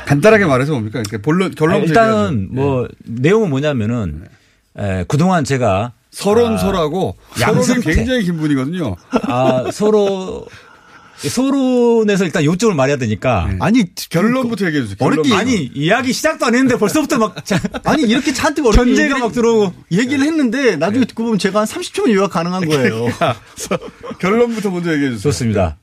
간단하게 0.05 0.45
말해서 0.45 0.72
뭡니까? 0.74 0.99
이렇게 0.99 1.18
본론, 1.18 1.51
아, 1.51 1.55
결론부터 1.57 1.88
일단은 1.88 2.34
얘기하죠. 2.43 2.53
뭐 2.53 2.88
내용은 3.03 3.49
뭐냐면은 3.49 4.26
에, 4.78 5.05
그동안 5.07 5.43
제가 5.43 5.93
서론서라고 6.11 7.16
서론은 7.36 7.57
양승태. 7.59 7.93
굉장히 7.93 8.24
긴 8.24 8.38
분이거든요. 8.38 8.95
아, 9.24 9.66
서로 9.72 10.45
서론에서 11.18 12.26
일단 12.26 12.43
요점을 12.43 12.76
말해야 12.76 12.97
되니까 12.97 13.49
아니 13.59 13.86
결론부터 14.09 14.66
얘기해 14.68 14.84
주세요. 14.84 14.97
어렵게. 14.99 15.34
아니 15.34 15.63
이야기 15.74 16.11
시작도 16.13 16.45
안 16.45 16.53
했는데 16.53 16.78
벌써부터 16.78 17.18
막 17.18 17.45
자- 17.45 17.59
아니 17.86 18.03
이렇게 18.03 18.34
잔뜩 18.34 18.66
어렵게 18.66 18.78
견제가 18.91 19.16
얘기를- 19.16 19.20
막 19.22 19.32
들어오고 19.32 19.74
얘기를 19.93 20.24
했는데 20.26 20.76
나중에 20.76 21.05
듣고 21.05 21.24
보면 21.24 21.39
제가 21.39 21.61
한 21.61 21.66
30초면 21.68 22.11
요약 22.13 22.32
가능한 22.32 22.66
거예요. 22.68 23.07
결론부터 24.20 24.70
먼저 24.72 24.91
얘기해 24.93 25.11
주세요. 25.11 25.22
좋습니다. 25.32 25.78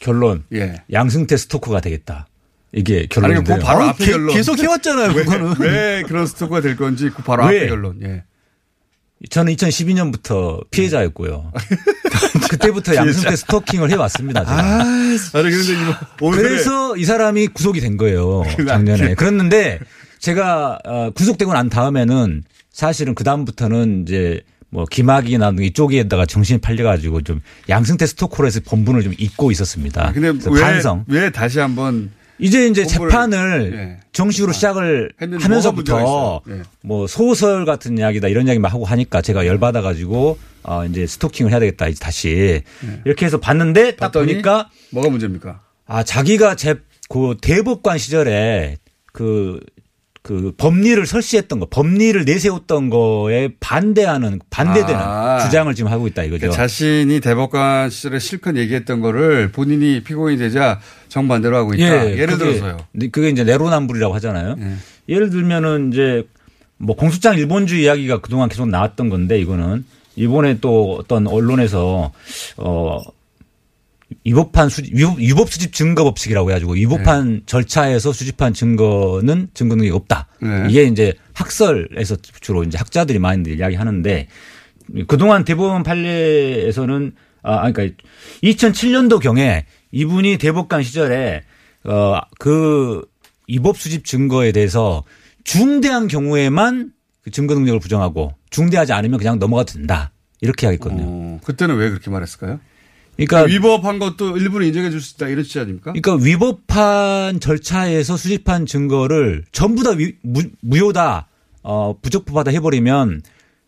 결론. 0.00 0.44
예. 0.54 0.82
양승태 0.92 1.36
스토커가 1.36 1.80
되겠다. 1.80 2.26
이게 2.72 2.98
아니, 2.98 3.08
결론인데요. 3.08 3.58
그 3.58 3.62
바로 3.64 3.80
어, 3.84 3.88
앞에 3.88 4.04
개- 4.04 4.12
결론. 4.12 4.34
계속 4.34 4.58
해왔잖아요, 4.58 5.08
왜, 5.12 5.24
그거는. 5.24 5.54
왜 5.60 6.02
그런 6.06 6.26
스토커가 6.26 6.60
될 6.60 6.76
건지 6.76 7.10
그 7.14 7.22
바로 7.22 7.46
왜? 7.46 7.58
앞에 7.58 7.68
결론. 7.68 8.00
예. 8.02 8.24
저는 9.28 9.54
2012년부터 9.54 10.64
피해자였고요. 10.70 11.52
그때부터 12.50 12.94
양승태 12.94 13.36
스토킹을 13.36 13.90
해왔습니다. 13.90 14.44
제가. 14.44 14.82
아니, 14.82 15.16
이거 15.48 15.94
오늘 16.22 16.38
그래서 16.42 16.96
이 16.96 17.04
사람이 17.04 17.48
구속이 17.48 17.80
된 17.80 17.96
거예요. 17.96 18.44
작년에. 18.66 19.14
그랬는데 19.14 19.80
제가 20.20 20.78
어, 20.84 21.10
구속되고 21.14 21.52
난 21.52 21.68
다음에는 21.68 22.44
사실은 22.72 23.14
그 23.14 23.24
다음부터는 23.24 24.04
이제 24.06 24.40
뭐 24.70 24.84
김학이나 24.86 25.52
이쪽에다가 25.60 26.24
정신이 26.24 26.60
팔려가지고 26.60 27.22
좀 27.22 27.40
양승태 27.68 28.06
스토커로 28.06 28.46
해서 28.46 28.60
본분을 28.64 29.02
좀 29.02 29.12
잊고 29.18 29.50
있었습니다. 29.50 30.08
아, 30.08 30.12
근데 30.12 30.32
왜, 30.50 30.60
반성. 30.62 31.04
왜 31.08 31.30
다시 31.30 31.58
한번 31.58 32.10
이제 32.40 32.66
이제 32.66 32.84
재판을 32.86 33.72
예. 33.74 34.00
정식으로 34.12 34.52
시작을 34.52 35.12
하면서부터? 35.18 36.42
예. 36.48 36.62
뭐 36.82 37.06
소설 37.06 37.64
같은 37.64 37.98
이야기다 37.98 38.28
이런 38.28 38.46
이야기만 38.46 38.70
하고 38.70 38.84
하니까 38.84 39.22
제가 39.22 39.46
열 39.46 39.58
받아 39.58 39.80
가지고 39.82 40.38
어 40.62 40.84
이제 40.84 41.06
스토킹을 41.06 41.50
해야 41.52 41.60
되겠다 41.60 41.88
이제 41.88 41.98
다시 42.00 42.62
이렇게 43.04 43.26
해서 43.26 43.38
봤는데 43.38 43.96
딱 43.96 44.12
보니까 44.12 44.70
뭐가 44.90 45.08
문제입니까? 45.10 45.60
아 45.86 46.02
자기가 46.02 46.56
제 46.56 46.74
그 47.10 47.36
대법관 47.42 47.98
시절에 47.98 48.78
그 49.12 49.58
그 50.22 50.52
법리를 50.56 51.04
설치했던 51.06 51.60
거, 51.60 51.66
법리를 51.66 52.24
내세웠던 52.24 52.90
거에 52.90 53.50
반대하는 53.58 54.38
반대되는 54.50 55.00
아. 55.00 55.38
주장을 55.40 55.74
지금 55.74 55.90
하고 55.90 56.06
있다 56.06 56.24
이거죠. 56.24 56.40
그러니까 56.40 56.62
자신이 56.62 57.20
대법관 57.20 57.88
시절에 57.88 58.18
실컷 58.18 58.56
얘기했던 58.56 59.00
거를 59.00 59.50
본인이 59.50 60.02
피고인이 60.02 60.38
되자 60.38 60.78
정반대로 61.08 61.56
하고 61.56 61.72
있다. 61.72 62.10
예, 62.10 62.26
를 62.26 62.36
들어서요. 62.36 62.76
그게 63.12 63.30
이제 63.30 63.44
내로남불이라고 63.44 64.14
하잖아요. 64.14 64.56
예. 65.08 65.18
를 65.18 65.30
들면은 65.30 65.90
이제 65.92 66.24
뭐 66.76 66.96
공수장 66.96 67.36
일본주의 67.36 67.82
이야기가 67.82 68.20
그동안 68.20 68.48
계속 68.48 68.68
나왔던 68.68 69.08
건데 69.08 69.38
이거는 69.40 69.84
이번에 70.16 70.58
또 70.60 70.96
어떤 71.00 71.26
언론에서 71.26 72.12
어 72.58 73.00
위법한 74.24 74.68
수 74.68 74.82
위법, 74.82 75.18
위법 75.18 75.50
수집 75.50 75.72
증거 75.72 76.04
법칙이라고 76.04 76.50
해가지고 76.50 76.72
위법한 76.74 77.42
절차에서 77.46 78.12
수집한 78.12 78.52
증거는 78.52 79.48
증거 79.54 79.74
능력이 79.76 79.94
없다. 79.96 80.28
네. 80.42 80.66
이게 80.68 80.84
이제 80.84 81.14
학설에서 81.32 82.16
주로 82.40 82.62
이제 82.64 82.76
학자들이 82.76 83.18
많이들 83.18 83.58
이야기하는데 83.58 84.28
그동안 85.06 85.44
대법원 85.44 85.82
판례에서는 85.82 87.12
아 87.42 87.70
그러니까 87.72 87.96
2007년도 88.42 89.20
경에 89.20 89.64
이분이 89.92 90.36
대법관 90.38 90.82
시절에 90.82 91.42
어 91.84 92.20
그 92.38 93.02
위법 93.48 93.76
수집 93.78 94.04
증거에 94.04 94.52
대해서 94.52 95.02
중대한 95.44 96.06
경우에만 96.08 96.92
그 97.22 97.30
증거 97.30 97.54
능력을 97.54 97.80
부정하고 97.80 98.34
중대하지 98.50 98.92
않으면 98.92 99.18
그냥 99.18 99.38
넘어가도 99.38 99.72
된다. 99.72 100.12
이렇게 100.40 100.66
하겠거든요. 100.66 101.02
어, 101.04 101.40
그때는 101.44 101.76
왜 101.76 101.88
그렇게 101.90 102.10
말했을까요? 102.10 102.60
그러니까 103.16 103.42
위법한 103.42 103.98
것도 103.98 104.36
일부러 104.38 104.64
인정해 104.64 104.90
줄 104.90 105.00
수 105.00 105.14
있다 105.16 105.28
이런 105.28 105.44
취지 105.44 105.58
아닙니까? 105.60 105.92
그러니까 105.92 106.14
위법한 106.24 107.40
절차에서 107.40 108.16
수집한 108.16 108.66
증거를 108.66 109.44
전부 109.52 109.82
다 109.82 109.90
위- 109.90 110.14
무, 110.22 110.42
무효다, 110.60 111.26
어, 111.62 111.94
부적법하다 112.00 112.50
해버리면 112.52 113.22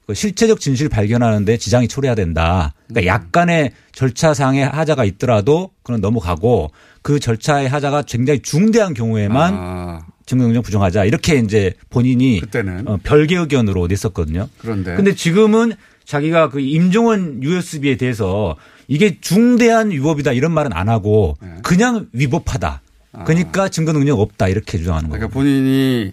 그 0.07 0.15
실체적 0.15 0.59
진실을 0.61 0.89
발견하는데 0.89 1.57
지장이 1.59 1.87
초래해야 1.89 2.15
된다. 2.15 2.75
음. 2.77 2.95
그러니까 2.95 3.13
약간의 3.15 3.73
절차상의 3.93 4.67
하자가 4.69 5.05
있더라도 5.05 5.71
그건 5.83 6.01
넘어가고 6.01 6.71
그 7.03 7.21
절차의 7.21 7.69
하자가 7.69 8.03
굉장히 8.03 8.41
중대한 8.41 8.95
경우에만 8.95 9.55
아, 9.57 10.07
증거 10.27 10.45
능력 10.45 10.63
부정하자 10.63 11.05
이렇게 11.05 11.37
이제 11.37 11.75
본인이 11.91 12.41
그때는 12.41 12.89
어, 12.89 12.99
별개 13.03 13.37
의견으로 13.37 13.87
냈었거든요. 13.87 14.49
그런데 14.59 14.95
근데 14.97 15.15
지금은 15.15 15.73
자기가 16.05 16.51
그 16.51 16.59
임종원 16.61 17.43
USB에 17.43 17.97
대해서 17.97 18.57
이게 18.93 19.17
중대한 19.23 19.91
위법이다 19.91 20.33
이런 20.33 20.53
말은 20.53 20.75
안 20.75 20.91
하고 20.91 21.35
네. 21.41 21.49
그냥 21.63 22.09
위법하다. 22.13 22.83
그러니까 23.25 23.69
증거 23.71 23.93
능력 23.95 24.21
없다 24.21 24.49
이렇게 24.49 24.77
주장하는 24.77 25.09
거예요. 25.09 25.25
아. 25.25 25.29
그러니까 25.29 25.35
본인이 25.35 26.13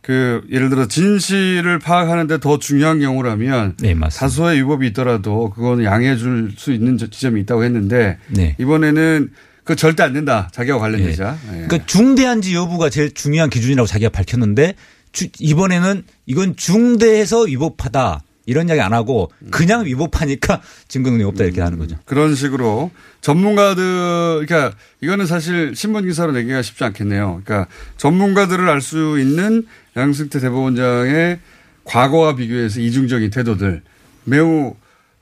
그 0.00 0.42
예를 0.50 0.68
들어 0.68 0.88
진실을 0.88 1.78
파악하는데 1.78 2.40
더 2.40 2.58
중요한 2.58 2.98
경우라면 2.98 3.76
네, 3.78 3.94
맞습니다. 3.94 4.20
다소의 4.20 4.58
위법이 4.62 4.88
있더라도 4.88 5.50
그거는 5.50 5.84
양해해 5.84 6.16
줄 6.16 6.52
수 6.56 6.72
있는 6.72 6.98
저- 6.98 7.08
지점이 7.08 7.40
있다고 7.42 7.62
했는데 7.62 8.18
네. 8.28 8.56
이번에는 8.58 9.30
그 9.62 9.76
절대 9.76 10.02
안 10.02 10.12
된다. 10.12 10.48
자기와 10.52 10.78
관련되자. 10.78 11.36
예. 11.46 11.50
그러니까 11.66 11.86
중대한지 11.86 12.54
여부가 12.54 12.90
제일 12.90 13.12
중요한 13.14 13.48
기준이라고 13.50 13.86
자기가 13.86 14.10
밝혔는데 14.10 14.74
주- 15.12 15.28
이번에는 15.38 16.02
이건 16.26 16.56
중대해서 16.56 17.42
위법하다 17.42 18.22
이런 18.48 18.66
이야기 18.68 18.80
안 18.80 18.94
하고 18.94 19.30
그냥 19.50 19.84
위법하니까 19.84 20.62
증거 20.88 21.10
능력 21.10 21.28
없다 21.28 21.44
이렇게 21.44 21.60
하는 21.60 21.78
거죠. 21.78 21.96
그런 22.06 22.34
식으로 22.34 22.90
전문가들, 23.20 24.46
그러니까 24.46 24.74
이거는 25.02 25.26
사실 25.26 25.74
신문 25.76 26.06
기사로 26.06 26.32
내기가 26.32 26.62
쉽지 26.62 26.82
않겠네요. 26.84 27.42
그러니까 27.44 27.70
전문가들을 27.98 28.66
알 28.68 28.80
수 28.80 29.18
있는 29.20 29.66
양승태 29.96 30.40
대법원장의 30.40 31.40
과거와 31.84 32.36
비교해서 32.36 32.80
이중적인 32.80 33.30
태도들 33.30 33.82
매우 34.24 34.74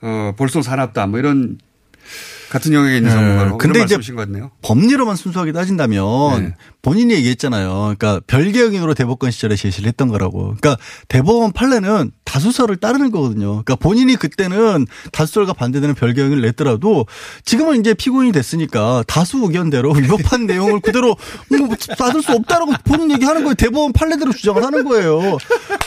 어, 0.03 0.33
볼송 0.37 0.63
사납다 0.63 1.07
뭐 1.09 1.19
이런 1.19 1.59
같은 2.51 2.73
영역에 2.73 2.99
있는 2.99 3.11
네. 3.11 3.17
전문가로 3.17 3.59
근데 3.59 3.85
그런 3.85 3.87
이제. 3.87 3.97
법리로만 4.63 5.17
순수하게 5.17 5.51
따진다면 5.53 6.45
네. 6.45 6.55
본인이 6.87 7.15
얘기했잖아요. 7.15 7.95
그러니까 7.99 8.21
별개영역으로 8.29 8.95
대법관 8.95 9.33
시절에 9.33 9.57
제시를 9.57 9.89
했던 9.89 10.07
거라고. 10.07 10.55
그러니까 10.61 10.77
대법원 11.09 11.51
판례는 11.51 12.13
다수설을 12.23 12.77
따르는 12.77 13.11
거거든요. 13.11 13.49
그러니까 13.65 13.75
본인이 13.75 14.15
그때는 14.15 14.87
다수설과 15.11 15.53
반대되는 15.55 15.97
별개영역을 15.97 16.43
냈더라도 16.43 17.07
지금은 17.45 17.81
이제 17.81 17.93
피고인이 17.93 18.31
됐으니까 18.31 19.03
다수 19.09 19.39
의견대로 19.39 19.91
위법한 19.99 20.47
내용을 20.47 20.79
그대로 20.79 21.17
뭐 21.51 21.69
받을 21.99 22.23
수 22.23 22.31
없다라고 22.31 22.73
본인 22.85 23.11
얘기하는 23.11 23.43
거예요. 23.43 23.55
대법원 23.55 23.93
판례대로 23.93 24.33
주장을 24.33 24.63
하는 24.63 24.85
거예요. 24.85 25.39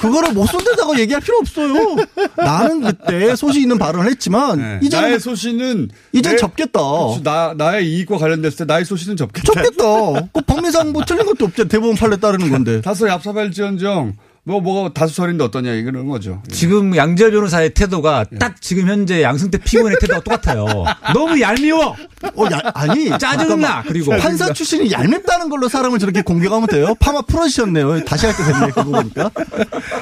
그거를 0.01 0.33
못 0.33 0.47
손대다고 0.47 0.99
얘기할 0.99 1.21
필요 1.21 1.37
없어요. 1.37 1.95
나는 2.35 2.81
그때 2.81 3.37
소신 3.37 3.61
있는 3.61 3.77
발언을 3.77 4.09
했지만 4.11 4.57
네. 4.57 4.79
이제 4.83 4.99
나의 4.99 5.21
소신은 5.21 5.91
이제 6.11 6.31
내- 6.31 6.35
접겠다. 6.35 6.81
그렇죠. 6.81 7.21
나 7.23 7.53
나의 7.57 7.87
이익과 7.89 8.17
관련됐을 8.17 8.57
때 8.57 8.65
나의 8.65 8.83
소신은 8.83 9.15
접겠다. 9.15 9.53
접겠다. 9.53 10.27
그 10.33 10.41
법리상 10.49 10.88
뭐 10.91 11.03
틀린 11.05 11.25
것도 11.25 11.45
없잖아. 11.45 11.67
대법원 11.67 11.95
판례 11.95 12.17
따르는 12.17 12.49
건데. 12.49 12.81
다소 12.85 13.09
합사발지언정 13.09 14.13
뭐 14.45 14.61
뭐가 14.61 14.93
다수설인데 14.93 15.43
어떠냐 15.43 15.73
이거는 15.73 16.07
거죠. 16.07 16.41
지금 16.51 16.95
양재열 16.95 17.31
변호사의 17.31 17.73
태도가 17.73 18.25
딱 18.39 18.59
지금 18.61 18.87
현재 18.87 19.21
양승태 19.21 19.59
피고인의 19.59 19.97
태도가 20.01 20.21
똑같아요. 20.21 20.65
너무 21.13 21.39
얄미워. 21.39 21.95
어, 22.35 22.45
야, 22.51 22.59
아니. 22.73 23.09
짜증나. 23.19 23.83
그리고 23.87 24.11
판사 24.17 24.51
출신이 24.51 24.91
얄밉다는 24.91 25.49
걸로 25.49 25.67
사람을 25.69 25.99
저렇게 25.99 26.21
공격하면 26.23 26.67
돼요? 26.67 26.95
파마 26.99 27.21
풀어주셨네요. 27.21 28.05
다시 28.05 28.25
할 28.25 28.35
때 28.35 28.43
됐네. 28.43 28.67
그거 28.71 28.83
보니까. 28.85 29.29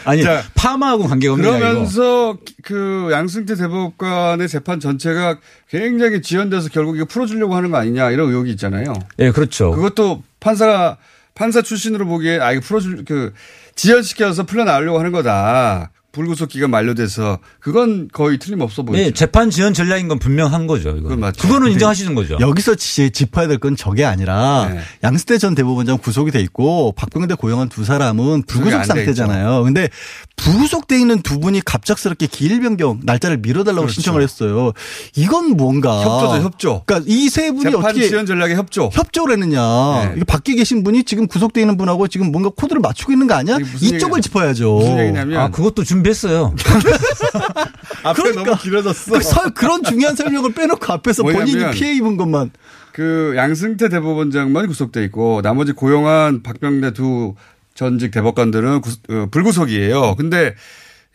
아니 0.06 0.24
자, 0.24 0.44
파마하고 0.56 1.08
관계가 1.08 1.34
없는 1.34 1.50
게 1.50 1.56
아니고. 1.56 1.68
그러면서 1.70 2.38
그 2.64 3.10
양승태 3.12 3.56
대법관의 3.56 4.48
재판 4.48 4.80
전체가 4.80 5.40
굉장히 5.70 6.22
지연돼서 6.22 6.70
결국 6.70 6.96
이거 6.96 7.06
풀어주려고 7.06 7.56
하는 7.56 7.72
거 7.72 7.78
아니냐 7.78 8.12
이런 8.12 8.30
의혹이 8.30 8.52
있잖아요. 8.52 8.94
예, 9.20 9.32
그렇죠. 9.32 9.72
그것도 9.72 10.24
판사가 10.40 10.98
판사 11.36 11.62
출신으로 11.62 12.06
보기에 12.08 12.40
아 12.40 12.52
이거 12.52 12.62
풀어줄 12.62 13.04
그 13.06 13.34
지연시켜서 13.78 14.44
풀려나오려고 14.44 15.00
하는 15.00 15.12
거다. 15.12 15.92
불구속 16.18 16.50
기간 16.50 16.72
만료돼서 16.72 17.38
그건 17.60 18.08
거의 18.12 18.40
틀림없어 18.40 18.82
보이죠. 18.82 19.04
네, 19.04 19.12
재판 19.12 19.52
지연 19.52 19.74
전략인 19.76 20.08
건 20.08 20.18
분명한 20.18 20.66
거죠. 20.66 20.90
이거. 20.90 21.04
그건 21.04 21.20
맞죠. 21.20 21.40
그거는 21.48 21.72
인정하시는 21.74 22.16
거죠. 22.16 22.38
여기서 22.42 22.74
지- 22.76 23.12
짚어야 23.12 23.48
될 23.48 23.60
건 23.60 23.76
저게 23.76 24.04
아니라 24.04 24.70
네. 24.74 24.80
양승태 25.04 25.38
전 25.38 25.54
대법원장 25.56 26.00
구속이 26.00 26.32
돼 26.32 26.40
있고 26.42 26.92
박병대 26.96 27.36
고용한 27.36 27.70
두 27.70 27.86
사람은 27.86 28.44
불구속 28.48 28.84
상태잖아요. 28.86 29.64
근데 29.64 29.90
불구속돼 30.36 31.00
있는 31.00 31.22
두 31.22 31.40
분이 31.40 31.62
갑작스럽게 31.66 32.28
기일 32.28 32.62
변경 32.62 33.00
날짜를 33.04 33.38
미뤄달라고 33.38 33.82
그렇죠. 33.84 33.94
신청을 33.94 34.22
했어요. 34.22 34.72
이건 35.16 35.58
뭔가 35.58 36.02
협조죠, 36.04 36.44
협조. 36.44 36.82
그러니까 36.86 37.06
이 37.12 37.30
세 37.30 37.52
분이 37.52 37.64
재판 37.72 37.86
어떻게 37.86 38.08
지연 38.08 38.26
전략의 38.26 38.56
협조. 38.56 38.90
협조를 38.94 39.34
했느냐. 39.34 40.14
네. 40.16 40.24
밖에 40.26 40.56
계신 40.56 40.84
분이 40.84 41.04
지금 41.04 41.28
구속돼 41.28 41.62
있는 41.62 41.78
분하고 41.78 42.08
지금 42.08 42.32
뭔가 42.32 42.50
코드를 42.56 42.80
맞추고 42.82 43.12
있는 43.12 43.28
거 43.28 43.34
아니야? 43.36 43.58
이쪽을 43.82 44.20
얘기냐- 44.20 44.24
짚어야죠. 44.24 44.74
무슨 44.76 45.00
얘기냐면 45.00 45.40
아, 45.40 45.50
그것도 45.52 45.84
준비 45.84 46.07
했어요. 46.10 46.54
앞에 48.04 48.32
너무 48.34 48.56
길어졌어. 48.58 49.12
그 49.14 49.22
설- 49.24 49.54
그런 49.54 49.84
중요한 49.84 50.16
설명을 50.16 50.54
빼놓고 50.54 50.92
앞에서 50.94 51.24
본인이 51.24 51.72
피해 51.72 51.96
입은 51.96 52.18
것만. 52.18 52.52
그 52.94 53.34
양승태 53.36 53.90
대법원장만 53.90 54.68
구속돼 54.68 55.04
있고 55.06 55.42
나머지 55.44 55.72
고용한 55.72 56.42
박병대 56.44 56.94
두 56.94 57.36
전직 57.76 58.12
대법관들은 58.12 58.82
구- 58.82 58.92
어, 59.10 59.28
불구속이에요. 59.30 60.16
근데 60.16 60.56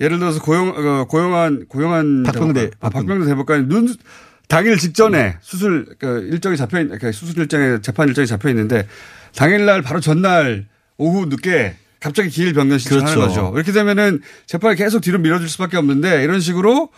예를 0.01 0.19
들어서 0.19 0.41
고용 0.41 0.69
어, 0.69 1.05
고용한 1.07 1.67
고용한 1.69 2.23
박병대, 2.25 2.61
대법관, 2.71 2.79
아, 2.81 2.91
박병대 2.91 3.27
대법관이 3.27 3.69
눈 3.69 3.93
당일 4.49 4.77
직전에 4.79 5.37
수술 5.41 5.87
그 5.99 6.29
일정이 6.31 6.57
잡혀 6.57 6.81
있그 6.81 7.11
수술 7.13 7.39
일정에 7.39 7.81
재판 7.81 8.09
일정이 8.09 8.27
잡혀 8.27 8.49
있는데 8.51 8.87
당일날 9.35 9.83
바로 9.83 9.99
전날 10.01 10.67
오후 10.99 11.27
늦게 11.27 11.75
갑자기 12.03 12.29
기일 12.31 12.53
변경 12.53 12.79
신청하는 12.79 13.15
그렇죠. 13.15 13.29
거죠. 13.43 13.53
이렇게 13.55 13.71
되면은 13.73 14.21
재판이 14.47 14.77
계속 14.77 15.01
뒤로 15.01 15.19
밀어줄 15.21 15.49
수밖에 15.49 15.77
없는데 15.77 16.25
이런 16.25 16.41
식으로 16.41 16.89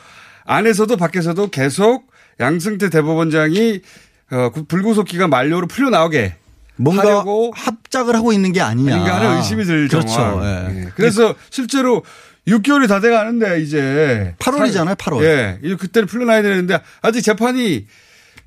안에서도 0.46 0.96
밖에서도 0.96 1.48
계속 1.50 2.11
양승태 2.40 2.88
대법원장이 2.90 3.80
어, 4.32 4.50
구- 4.50 4.64
불구속 4.64 5.07
기간 5.07 5.28
만료로 5.30 5.66
풀려 5.66 5.90
나오게 5.90 6.36
뭔가 6.76 7.02
하려고 7.02 7.52
합작을 7.55 8.16
하고 8.16 8.32
있는 8.32 8.52
게 8.52 8.61
아니냐. 8.62 8.94
아닌가 8.94 9.16
하는 9.16 9.36
의심이 9.36 9.64
들 9.64 9.88
그렇죠. 9.88 10.09
정황. 10.09 10.44
예. 10.74 10.80
예. 10.86 10.88
그래서 10.96 11.34
실제로 11.50 12.02
6개월이 12.48 12.88
다 12.88 13.00
돼가는데 13.00 13.61
이제 13.61 14.34
8월이잖아요, 14.38 14.96
8월. 14.98 15.22
예, 15.22 15.59
이제 15.62 15.76
그때는 15.76 16.07
풀려나야 16.09 16.42
되는데 16.42 16.80
아직 17.02 17.22
재판이 17.22 17.86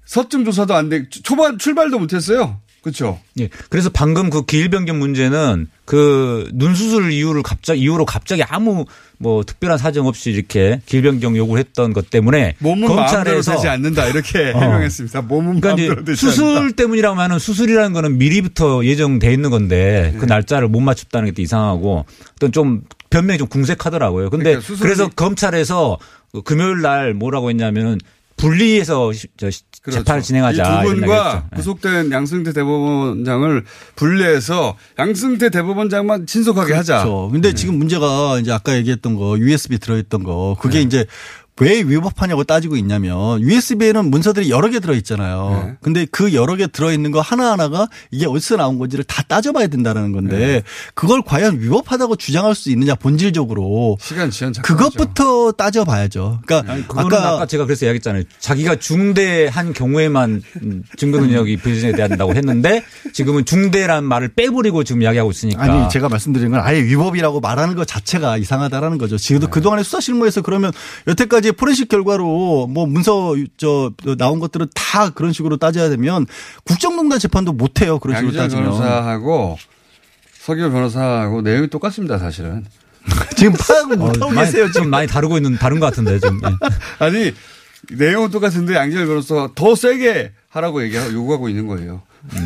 서증 0.06 0.44
조사도 0.44 0.74
안 0.76 0.90
돼. 0.90 1.08
초반 1.10 1.58
출발도 1.58 1.98
못했어요. 2.00 2.60
그렇죠. 2.88 3.20
예. 3.40 3.50
그래서 3.70 3.90
방금 3.90 4.30
그 4.30 4.46
기일 4.46 4.70
변경 4.70 5.00
문제는 5.00 5.68
그 5.86 6.48
눈 6.54 6.74
수술 6.76 7.12
이유를 7.12 7.44
갑자기 7.44 7.82
이후로 7.82 8.06
갑자기 8.06 8.44
아무 8.44 8.86
뭐 9.18 9.44
특별한 9.44 9.78
사정 9.78 10.08
없이 10.08 10.32
이렇게 10.32 10.80
기일 10.86 11.04
변경 11.04 11.36
요구를 11.36 11.60
했던 11.60 11.92
것 11.94 12.10
때문에 12.10 12.56
몸은 12.60 12.88
검찰에서 12.88 13.56
되지 13.56 13.68
않는다 13.68 14.08
이렇게 14.08 14.52
어. 14.56 14.60
해명했습니다. 14.60 15.22
몸은 15.24 15.60
그러니까 15.62 16.04
되지 16.04 16.16
수술 16.20 16.58
않는다. 16.58 16.76
때문이라고 16.76 17.20
하면 17.20 17.40
수술이라는 17.40 17.94
거는 17.94 18.18
미리부터 18.18 18.86
예정돼 18.86 19.32
있는 19.34 19.50
건데 19.50 20.12
네. 20.14 20.20
그 20.20 20.26
날짜를 20.26 20.68
못 20.68 20.80
맞췄다는 20.80 21.28
게 21.30 21.32
또 21.38 21.42
이상하고 21.42 22.06
어떤 22.36 22.52
좀 22.52 22.82
변명이 23.10 23.38
좀 23.38 23.48
궁색하더라고요. 23.48 24.30
근데 24.30 24.58
그러니까 24.58 24.76
그래서 24.84 25.08
검찰에서 25.10 25.98
그 26.32 26.42
금요일 26.42 26.82
날 26.82 27.14
뭐라고 27.14 27.50
했냐면은 27.50 28.00
분리해서 28.38 29.12
시- 29.14 29.28
저 29.36 29.50
시- 29.52 29.64
재판을 29.92 30.22
진행하자. 30.22 30.64
그렇죠. 30.64 30.80
이두 30.80 30.88
이런 30.98 31.00
분과. 31.10 31.44
예. 31.52 31.56
구속된 31.58 32.12
양승태 32.12 32.54
대법원장을 32.54 33.64
분리해서 33.96 34.78
양승태 35.00 35.50
대법원장만 35.50 36.26
진속하게 36.28 36.74
하자. 36.74 37.00
그렇죠. 37.04 37.30
근데 37.32 37.54
지금 37.54 37.78
문제가 37.78 38.40
이제 38.40 38.52
아까 38.52 38.76
얘기했던 38.76 39.16
거 39.16 39.38
USB 39.40 39.80
들어있던 39.80 40.24
거 40.24 40.56
그게 40.62 40.80
네. 40.80 40.84
이제 40.84 41.06
왜 41.60 41.80
위법하냐고 41.82 42.44
따지고 42.44 42.78
있냐면 42.78 43.42
USB에는 43.42 44.10
문서들이 44.12 44.50
여러 44.50 44.70
개 44.70 44.80
들어 44.80 44.94
있잖아요. 44.96 45.64
네. 45.66 45.74
근데 45.82 46.06
그 46.12 46.34
여러 46.34 46.56
개 46.56 46.68
들어 46.68 46.92
있는 46.92 47.12
거 47.12 47.20
하나하나가 47.20 47.88
이게 48.12 48.28
어디서 48.28 48.58
나온 48.58 48.78
건지를 48.78 49.04
다 49.06 49.24
따져봐야 49.28 49.68
된다는 49.68 50.12
건데 50.12 50.38
네. 50.38 50.64
그걸 50.94 51.22
과연 51.24 51.60
위법하다고 51.60 52.16
주장할 52.18 52.54
수 52.54 52.70
있느냐 52.70 52.96
본질적으로 52.96 53.98
시간 54.00 54.30
지연. 54.30 54.54
그것부터 54.54 55.52
따져봐야죠. 55.52 56.42
그러니까 56.46 56.76
그거는 56.88 57.18
아까, 57.18 57.30
아까 57.34 57.46
제가 57.46 57.66
그래서 57.66 57.86
이야기했잖아요. 57.86 58.24
자기가 58.40 58.76
중대한 58.76 59.74
경우에만 59.74 60.44
음, 60.62 60.84
증거 60.96 61.20
능력이 61.20 61.58
배제돼야 61.58 62.08
된다고 62.08 62.34
했는데 62.36 62.84
지금은 63.14 63.46
중대란 63.46 64.04
말을 64.04 64.30
빼버리고 64.30 64.84
지금 64.84 65.02
이야기하고 65.02 65.32
있으니까. 65.32 65.62
아니 65.64 65.90
제가 65.90 66.08
말씀드린 66.10 66.52
건 66.52 66.60
아예 66.62 66.82
위법이라고 66.84 67.40
말하는 67.40 67.76
것 67.76 67.88
자체가 67.88 68.38
이상하다라는 68.38 68.98
거죠. 68.98 69.18
지금도 69.18 69.48
그동안의 69.48 69.84
수사 69.84 70.00
실무에서 70.00 70.42
그러면 70.42 70.72
여태까지 71.08 71.47
포렌식 71.52 71.90
결과로 71.90 72.68
뭐 72.68 72.86
문서 72.86 73.36
저 73.58 73.92
나온 74.18 74.40
것들은 74.40 74.68
다 74.74 75.10
그런 75.12 75.34
식으로 75.34 75.58
따져야 75.58 75.90
되면 75.90 76.26
국정농단 76.64 77.20
재판도 77.20 77.54
못 77.54 77.82
해요. 77.82 78.00
그런 78.00 78.18
식으로 78.18 78.34
따지면. 78.36 78.66
변호사하고 78.66 79.58
서기호 80.42 80.72
변호사하고 80.72 81.42
내용이 81.42 81.68
똑같습니다, 81.70 82.18
사실은. 82.18 82.66
지금 83.38 83.54
파악을 83.54 83.98
못 83.98 84.22
하고 84.22 84.32
계세요. 84.32 84.66
좀 84.66 84.74
지금. 84.74 84.90
많이 84.90 85.08
다르고 85.08 85.38
있는 85.38 85.58
다른 85.58 85.80
것 85.80 85.86
같은데 85.88 86.20
좀. 86.20 86.40
예. 86.44 86.50
아니 87.06 87.34
내용은 87.92 88.32
똑같은데 88.32 88.76
양지열 88.76 89.08
변호사가 89.08 89.50
더 89.56 89.76
세게 89.76 90.32
하라고 90.50 90.84
얘기하고 90.84 91.14
요구하고 91.14 91.50
있는 91.50 91.68
거예요. 91.68 92.02
이 92.34 92.38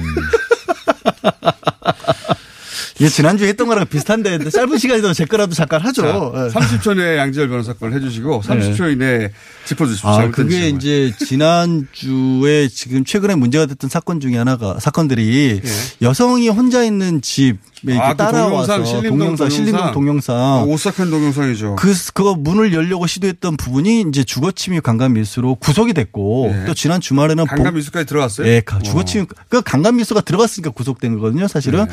게 3.01 3.09
지난주에 3.09 3.47
했던 3.49 3.67
거랑 3.67 3.85
비슷한데 3.87 4.37
짧은 4.49 4.77
시간이라도 4.77 5.13
제 5.13 5.25
거라도 5.25 5.53
잠깐 5.55 5.81
하죠. 5.81 6.33
예. 6.35 6.39
30초 6.53 6.95
내에 6.95 7.17
양지열 7.17 7.49
변호사 7.49 7.73
걸 7.73 7.93
해주시고 7.93 8.41
30초 8.45 8.93
이내에 8.93 9.31
짚어주십시오. 9.65 10.09
아, 10.09 10.29
그게 10.31 10.71
지점을. 10.71 10.77
이제 10.77 11.13
지난주에 11.25 12.67
지금 12.67 13.03
최근에 13.05 13.35
문제가 13.35 13.65
됐던 13.65 13.89
사건 13.89 14.19
중에 14.19 14.37
하나가 14.37 14.79
사건들이 14.79 15.61
여성이 16.01 16.49
혼자 16.49 16.83
있는 16.83 17.21
집에 17.21 17.57
이렇게 17.83 17.99
아, 17.99 18.11
그 18.11 18.17
따라와서 18.17 18.67
동영상, 18.77 18.85
신림동 18.85 19.17
동영상, 19.19 19.49
신림동 19.49 19.91
동영상. 19.91 19.93
동영상 19.93 20.35
어, 20.35 20.65
오싹한 20.65 21.09
동영상이죠. 21.09 21.75
그 21.77 21.93
그거 22.13 22.35
문을 22.35 22.73
열려고 22.73 23.07
시도했던 23.07 23.57
부분이 23.57 24.05
이제 24.09 24.23
주거침입 24.23 24.83
강간미수로 24.83 25.55
구속이 25.55 25.93
됐고 25.93 26.49
네. 26.53 26.65
또 26.65 26.73
지난 26.73 27.01
주말에는 27.01 27.45
강간 27.47 27.73
미수까지 27.75 28.05
들어갔어요? 28.05 28.47
예, 28.47 28.61
가- 28.61 28.79
주거침입 28.79 29.29
그 29.49 29.61
강간미수가 29.61 30.21
들어갔으니까 30.21 30.71
구속된 30.71 31.15
거거든요, 31.15 31.47
사실은. 31.47 31.85
네. 31.87 31.91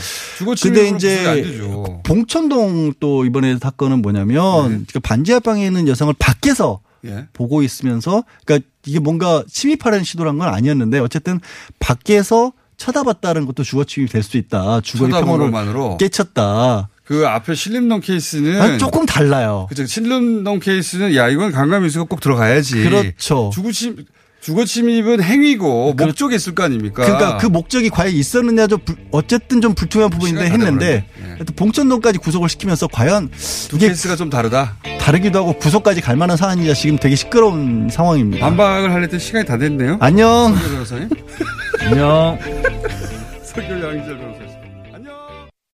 근데 0.62 0.82
구속 0.82 0.97
이 1.06 1.40
이제. 1.40 2.00
봉천동 2.04 2.94
또 3.00 3.24
이번에 3.24 3.58
사건은 3.58 4.02
뭐냐면 4.02 4.86
그 4.92 5.00
반지하방에 5.00 5.64
있는 5.64 5.88
여성을 5.88 6.12
밖에서 6.18 6.80
예. 7.06 7.28
보고 7.32 7.62
있으면서 7.62 8.24
그러니까 8.44 8.68
이게 8.86 8.98
뭔가 8.98 9.44
침입하려는 9.48 10.04
시도를 10.04 10.30
한건 10.30 10.48
아니었는데 10.48 10.98
어쨌든 10.98 11.40
밖에서 11.78 12.52
쳐다봤다는 12.76 13.46
것도 13.46 13.64
주거 13.64 13.84
침입이 13.84 14.10
될 14.10 14.22
수 14.22 14.36
있다. 14.36 14.80
주거의 14.80 15.10
것만으로. 15.12 15.96
깨쳤다. 15.96 16.88
그 17.04 17.26
앞에 17.26 17.54
신림동 17.54 18.00
케이스는 18.00 18.60
아니, 18.60 18.78
조금 18.78 19.06
달라요. 19.06 19.66
그죠. 19.68 19.86
신림동 19.86 20.60
케이스는 20.60 21.14
야 21.14 21.28
이건 21.28 21.52
강간 21.52 21.82
미수가 21.82 22.04
꼭 22.04 22.20
들어가야지. 22.20 22.82
그렇죠. 22.84 23.50
주거 23.52 23.72
침 23.72 24.04
주거 24.48 24.64
침입은 24.64 25.22
행위고 25.22 25.92
목적이 25.92 26.36
있을 26.36 26.54
거 26.54 26.62
아닙니까? 26.62 27.02
그러니까 27.04 27.36
그 27.36 27.46
목적이 27.48 27.90
과연 27.90 28.14
있었느냐 28.14 28.66
좀 28.66 28.78
불- 28.82 28.96
어쨌든 29.10 29.60
좀 29.60 29.74
불투명한 29.74 30.10
부분인데 30.10 30.46
했는데 30.46 31.04
또 31.44 31.52
봉천동까지 31.52 32.18
구속을 32.18 32.48
시키면서 32.48 32.86
과연 32.86 33.28
두 33.68 33.76
이게 33.76 33.88
케이스가 33.88 34.16
좀 34.16 34.30
다르다. 34.30 34.78
다르기도 35.00 35.40
하고 35.40 35.52
구속까지 35.58 36.00
갈 36.00 36.16
만한 36.16 36.38
사안이냐 36.38 36.72
지금 36.72 36.96
되게 36.96 37.14
시끄러운 37.14 37.90
상황입니다. 37.92 38.46
반박을 38.46 38.90
하려던 38.90 39.20
시간이 39.20 39.44
다 39.44 39.58
됐네요. 39.58 39.98
안녕. 40.00 40.56
안녕. 41.84 42.38
서결 43.44 43.82
양희철 43.84 44.16
변호사님. 44.18 44.47